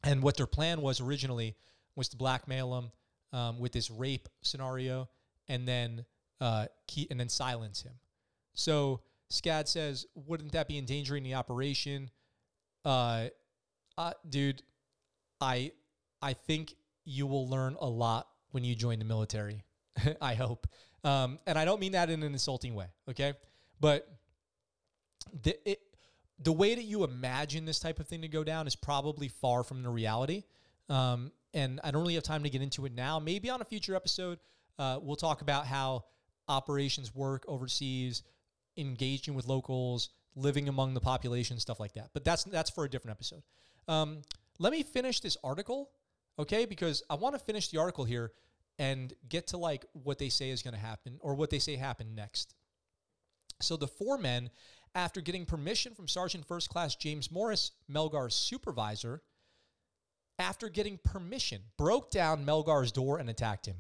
[0.04, 1.56] And what their plan was originally
[1.96, 2.92] was to blackmail him
[3.32, 5.08] um, with this rape scenario,
[5.48, 6.04] and then
[6.40, 6.66] uh,
[7.10, 7.94] and then silence him.
[8.54, 9.00] So
[9.32, 12.10] Scad says, wouldn't that be endangering the operation?
[12.84, 13.28] Uh,
[13.98, 14.62] uh, dude,
[15.40, 15.72] I
[16.22, 16.76] I think
[17.07, 19.62] you will learn a lot when you join the military.
[20.20, 20.66] I hope,
[21.04, 22.88] um, and I don't mean that in an insulting way.
[23.09, 23.32] Okay,
[23.80, 24.07] but
[25.42, 25.80] the it,
[26.38, 29.62] the way that you imagine this type of thing to go down is probably far
[29.64, 30.44] from the reality.
[30.88, 33.18] Um, and I don't really have time to get into it now.
[33.18, 34.38] Maybe on a future episode,
[34.78, 36.04] uh, we'll talk about how
[36.48, 38.22] operations work overseas,
[38.76, 42.11] engaging with locals, living among the population, stuff like that.
[42.12, 43.42] But that's that's for a different episode.
[43.88, 44.22] Um,
[44.59, 45.90] let me finish this article,
[46.39, 46.64] okay?
[46.64, 48.32] Because I want to finish the article here
[48.78, 51.76] and get to like what they say is going to happen or what they say
[51.76, 52.55] happened next.
[53.61, 54.51] So the four men,
[54.95, 59.22] after getting permission from Sergeant First Class James Morris, Melgar's supervisor,
[60.39, 63.76] after getting permission, broke down Melgar's door and attacked him.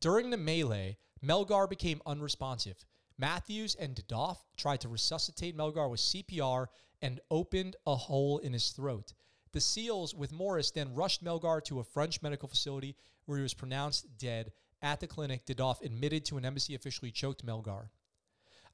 [0.00, 2.84] During the melee, Melgar became unresponsive.
[3.18, 6.66] Matthews and DeDolph tried to resuscitate Melgar with CPR
[7.02, 9.12] and opened a hole in his throat.
[9.52, 12.96] The SEALs with Morris then rushed Melgar to a French medical facility
[13.26, 14.52] where he was pronounced dead.
[14.82, 17.88] At the clinic, DeDolph admitted to an embassy official he choked Melgar.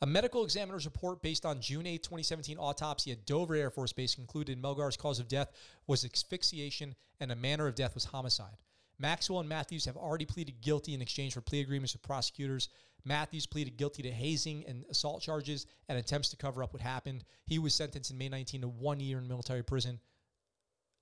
[0.03, 4.15] A medical examiner's report based on June 8, 2017 autopsy at Dover Air Force Base
[4.15, 5.51] concluded Melgar's cause of death
[5.87, 8.59] was asphyxiation and the manner of death was homicide.
[8.99, 12.69] Maxwell and Matthews have already pleaded guilty in exchange for plea agreements with prosecutors.
[13.05, 17.25] Matthews pleaded guilty to hazing and assault charges and attempts to cover up what happened.
[17.47, 20.01] He was sentenced in May 19 to one year in military prison.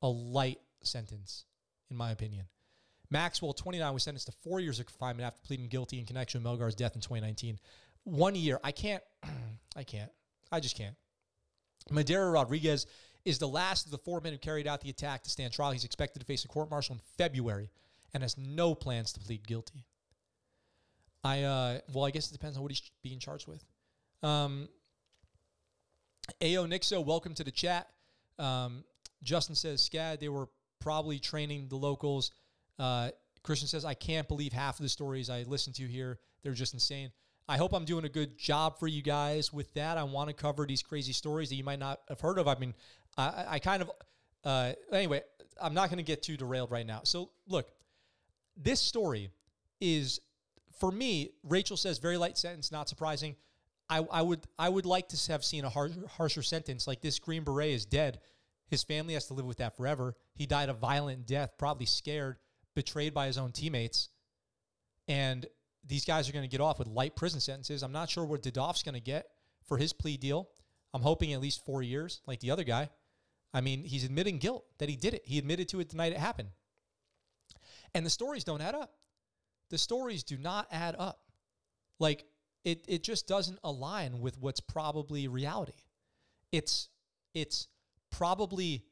[0.02, 1.44] A light sentence,
[1.90, 2.46] in my opinion.
[3.10, 6.52] Maxwell, 29, was sentenced to four years of confinement after pleading guilty in connection with
[6.52, 7.58] Melgar's death in 2019
[8.04, 8.60] one year.
[8.62, 9.02] I can't.
[9.76, 10.10] I can't.
[10.52, 10.94] I just can't.
[11.90, 12.86] Madera Rodriguez
[13.24, 15.72] is the last of the four men who carried out the attack to stand trial.
[15.72, 17.70] He's expected to face a court martial in February
[18.12, 19.84] and has no plans to plead guilty.
[21.22, 23.64] I uh, well, I guess it depends on what he's being charged with.
[24.22, 24.68] Um,
[26.42, 27.88] Ao Nixo, welcome to the chat.
[28.38, 28.84] Um,
[29.24, 30.48] Justin says, Scad, they were
[30.80, 32.30] probably training the locals.
[32.78, 33.10] Uh,
[33.42, 36.18] Christian says, I can't believe half of the stories I listen to here.
[36.42, 37.10] They're just insane.
[37.48, 39.98] I hope I'm doing a good job for you guys with that.
[39.98, 42.48] I want to cover these crazy stories that you might not have heard of.
[42.48, 42.74] I mean,
[43.18, 43.90] I, I kind of,
[44.44, 45.22] uh, anyway,
[45.60, 47.00] I'm not going to get too derailed right now.
[47.04, 47.68] So, look,
[48.56, 49.30] this story
[49.80, 50.20] is,
[50.78, 53.36] for me, Rachel says very light sentence, not surprising.
[53.90, 56.86] I, I would I would like to have seen a harsher, harsher sentence.
[56.86, 58.20] Like this Green Beret is dead.
[58.68, 60.16] His family has to live with that forever.
[60.34, 62.36] He died a violent death, probably scared,
[62.74, 64.08] betrayed by his own teammates.
[65.06, 65.46] And
[65.86, 67.82] these guys are going to get off with light prison sentences.
[67.82, 69.26] I'm not sure what DeDolph's going to get
[69.66, 70.48] for his plea deal.
[70.92, 72.88] I'm hoping at least four years, like the other guy.
[73.52, 75.22] I mean, he's admitting guilt that he did it.
[75.24, 76.48] He admitted to it the night it happened.
[77.94, 78.94] And the stories don't add up.
[79.70, 81.20] The stories do not add up.
[81.98, 82.24] Like
[82.64, 85.74] it it just doesn't align with what's probably reality.
[86.50, 86.88] It's
[87.34, 87.68] it's
[88.16, 88.84] probably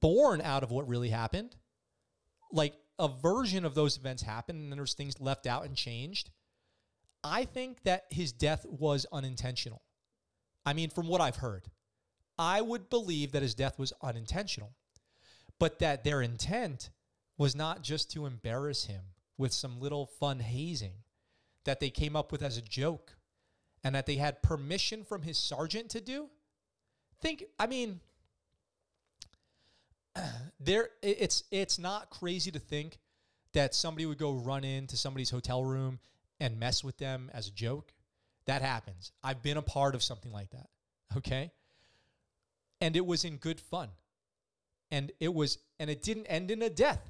[0.00, 1.56] born out of what really happened.
[2.52, 6.30] Like a version of those events happened and then there's things left out and changed.
[7.22, 9.82] I think that his death was unintentional.
[10.66, 11.68] I mean, from what I've heard,
[12.38, 14.72] I would believe that his death was unintentional,
[15.58, 16.90] but that their intent
[17.38, 19.02] was not just to embarrass him
[19.36, 20.94] with some little fun hazing
[21.64, 23.16] that they came up with as a joke
[23.82, 26.28] and that they had permission from his sergeant to do.
[27.20, 28.00] Think, I mean,
[30.60, 32.98] there it's it's not crazy to think
[33.52, 36.00] that somebody would go run into somebody's hotel room
[36.40, 37.92] and mess with them as a joke.
[38.46, 39.12] That happens.
[39.22, 40.68] I've been a part of something like that.
[41.16, 41.50] Okay?
[42.80, 43.88] And it was in good fun.
[44.90, 47.00] And it was and it didn't end in a death.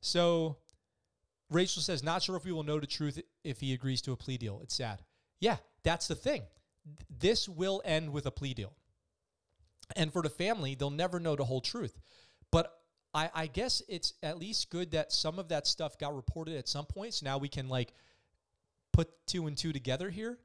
[0.00, 0.58] So
[1.50, 4.16] Rachel says, not sure if we will know the truth if he agrees to a
[4.16, 4.60] plea deal.
[4.62, 5.02] It's sad.
[5.40, 6.42] yeah, that's the thing.
[7.08, 8.72] This will end with a plea deal.
[9.96, 11.98] And for the family, they'll never know the whole truth.
[12.50, 12.72] But
[13.14, 16.68] I, I guess it's at least good that some of that stuff got reported at
[16.68, 17.14] some point.
[17.14, 17.92] So now we can like
[18.92, 20.38] put two and two together here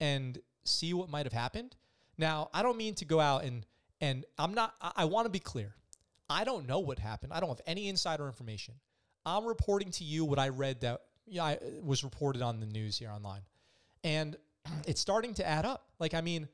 [0.00, 1.76] and see what might have happened.
[2.18, 3.64] Now, I don't mean to go out and
[4.00, 5.74] and I'm not I, I want to be clear.
[6.28, 7.32] I don't know what happened.
[7.32, 8.74] I don't have any insider information.
[9.24, 12.98] I'm reporting to you what I read that yeah, I, was reported on the news
[12.98, 13.42] here online.
[14.04, 14.36] And
[14.86, 15.88] it's starting to add up.
[15.98, 16.48] Like, I mean,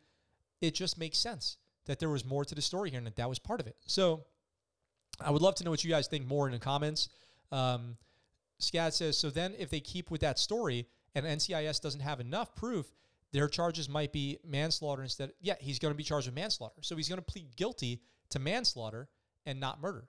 [0.61, 1.57] it just makes sense
[1.87, 3.77] that there was more to the story here and that that was part of it.
[3.87, 4.25] So
[5.21, 7.09] I would love to know what you guys think more in the comments.
[7.51, 7.97] Um,
[8.61, 12.55] Scad says, so then if they keep with that story and NCIS doesn't have enough
[12.55, 12.93] proof,
[13.33, 15.33] their charges might be manslaughter instead.
[15.41, 16.83] Yeah, he's going to be charged with manslaughter.
[16.83, 19.09] So he's going to plead guilty to manslaughter
[19.47, 20.07] and not murder.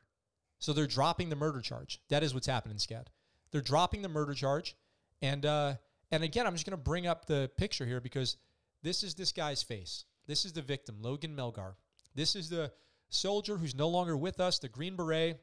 [0.59, 1.99] So they're dropping the murder charge.
[2.09, 3.07] That is what's happening, Scad.
[3.51, 4.75] They're dropping the murder charge.
[5.21, 5.75] And uh,
[6.11, 8.37] and again, I'm just going to bring up the picture here because
[8.81, 10.05] this is this guy's face.
[10.27, 11.73] This is the victim, Logan Melgar.
[12.15, 12.71] This is the
[13.09, 15.39] soldier who's no longer with us, the Green Beret,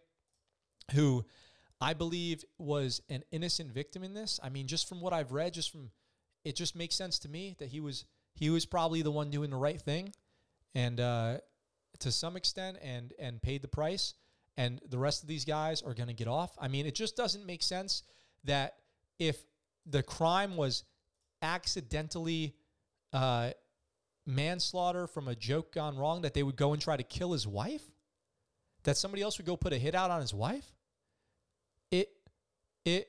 [0.93, 1.25] who
[1.81, 4.39] I believe was an innocent victim in this.
[4.43, 5.91] I mean, just from what I've read, just from
[6.45, 8.05] it just makes sense to me that he was
[8.35, 10.13] he was probably the one doing the right thing,
[10.75, 11.39] and uh,
[12.01, 14.15] to some extent, and and paid the price.
[14.57, 16.51] And the rest of these guys are going to get off.
[16.61, 18.03] I mean, it just doesn't make sense
[18.45, 18.75] that
[19.19, 19.43] if
[19.87, 20.85] the crime was
[21.41, 22.57] accidentally
[23.13, 23.51] uh,
[24.31, 27.47] manslaughter from a joke gone wrong, that they would go and try to kill his
[27.47, 27.83] wife?
[28.85, 30.73] That somebody else would go put a hit out on his wife?
[31.91, 32.09] It
[32.85, 33.09] it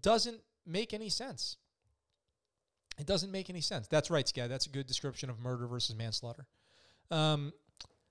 [0.00, 1.56] doesn't make any sense.
[2.98, 3.88] It doesn't make any sense.
[3.88, 4.48] That's right, Scad.
[4.48, 6.46] That's a good description of murder versus manslaughter.
[7.10, 7.52] Um,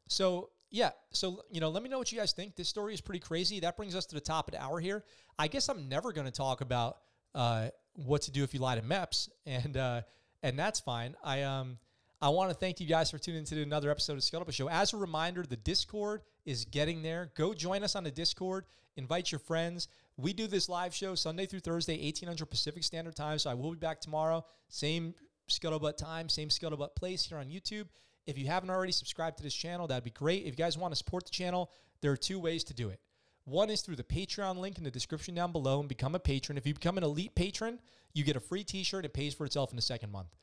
[0.07, 2.55] so yeah, so you know, let me know what you guys think.
[2.55, 3.59] This story is pretty crazy.
[3.59, 5.03] That brings us to the top of the hour here.
[5.38, 6.97] I guess I'm never going to talk about
[7.36, 10.01] uh, what to do if you lie to MEPS, and uh,
[10.43, 11.16] and that's fine.
[11.24, 11.78] I um
[12.24, 14.69] I want to thank you guys for tuning into another episode of Scuttlebutt Show.
[14.69, 17.32] As a reminder, the Discord is getting there.
[17.36, 18.65] Go join us on the Discord.
[18.95, 19.88] Invite your friends.
[20.17, 23.39] We do this live show Sunday through Thursday, 1800 Pacific Standard Time.
[23.39, 24.45] So I will be back tomorrow.
[24.67, 25.15] Same
[25.49, 27.88] Scuttlebutt time, same Scuttlebutt place here on YouTube.
[28.28, 30.43] If you haven't already subscribed to this channel, that'd be great.
[30.43, 32.99] If you guys want to support the channel, there are two ways to do it.
[33.45, 36.59] One is through the Patreon link in the description down below and become a patron.
[36.59, 37.80] If you become an elite patron,
[38.13, 39.05] you get a free t shirt.
[39.05, 40.36] It pays for itself in the second month.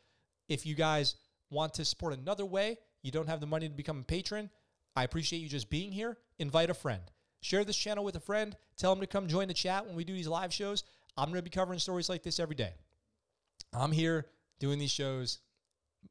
[0.48, 1.14] If you guys
[1.50, 4.50] want to support another way, you don't have the money to become a patron,
[4.96, 6.18] I appreciate you just being here.
[6.38, 7.02] Invite a friend.
[7.40, 8.56] Share this channel with a friend.
[8.76, 10.82] Tell them to come join the chat when we do these live shows.
[11.16, 12.72] I'm going to be covering stories like this every day.
[13.72, 14.26] I'm here
[14.58, 15.38] doing these shows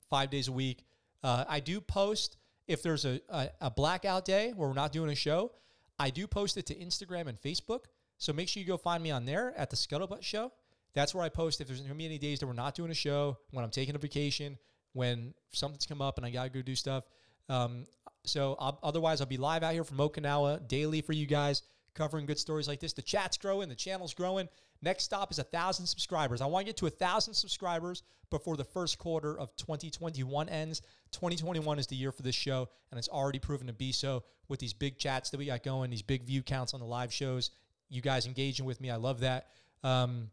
[0.09, 0.85] five days a week.
[1.23, 5.09] Uh, I do post if there's a, a, a blackout day where we're not doing
[5.09, 5.51] a show.
[5.99, 7.85] I do post it to Instagram and Facebook.
[8.17, 10.51] So make sure you go find me on there at the Scuttlebutt Show.
[10.93, 12.89] That's where I post if there's going to be any days that we're not doing
[12.89, 14.57] a show, when I'm taking a vacation,
[14.97, 17.05] when something's come up and I got to go do stuff.
[17.49, 17.85] Um,
[18.25, 21.61] so I'll, otherwise, I'll be live out here from Okinawa daily for you guys,
[21.93, 22.93] covering good stories like this.
[22.93, 24.49] The chat's growing, the channel's growing.
[24.81, 26.41] Next stop is a thousand subscribers.
[26.41, 30.81] I want to get to a thousand subscribers before the first quarter of 2021 ends.
[31.11, 34.59] 2021 is the year for this show, and it's already proven to be so with
[34.59, 37.51] these big chats that we got going, these big view counts on the live shows.
[37.89, 39.47] You guys engaging with me, I love that.
[39.83, 40.29] Um,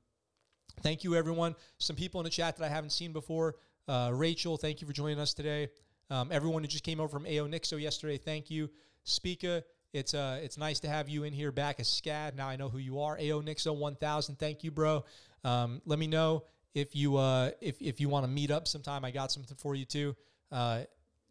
[0.80, 1.54] thank you, everyone.
[1.78, 3.56] Some people in the chat that I haven't seen before.
[3.86, 5.68] Uh, Rachel, thank you for joining us today.
[6.10, 8.70] Um, everyone who just came over from AO Nixo yesterday, thank you.
[9.04, 9.62] Speaka,
[9.92, 12.34] it's uh, it's nice to have you in here back as SCAD.
[12.34, 13.16] Now I know who you are.
[13.18, 15.04] AO Nixo 1000, thank you, bro.
[15.44, 19.04] Um, let me know if you uh, if if you want to meet up sometime.
[19.04, 20.16] I got something for you too,
[20.50, 20.82] uh,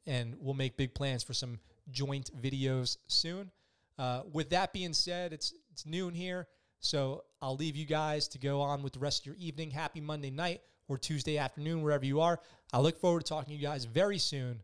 [0.06, 3.49] and we'll make big plans for some joint videos soon.
[3.97, 6.47] Uh, with that being said, it's it's noon here,
[6.80, 9.72] so I'll leave you guys to go on with the rest of your evening.
[9.72, 10.62] Happy Monday night
[10.94, 12.39] or Tuesday afternoon, wherever you are.
[12.72, 14.62] I look forward to talking to you guys very soon.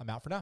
[0.00, 0.38] I'm out for now.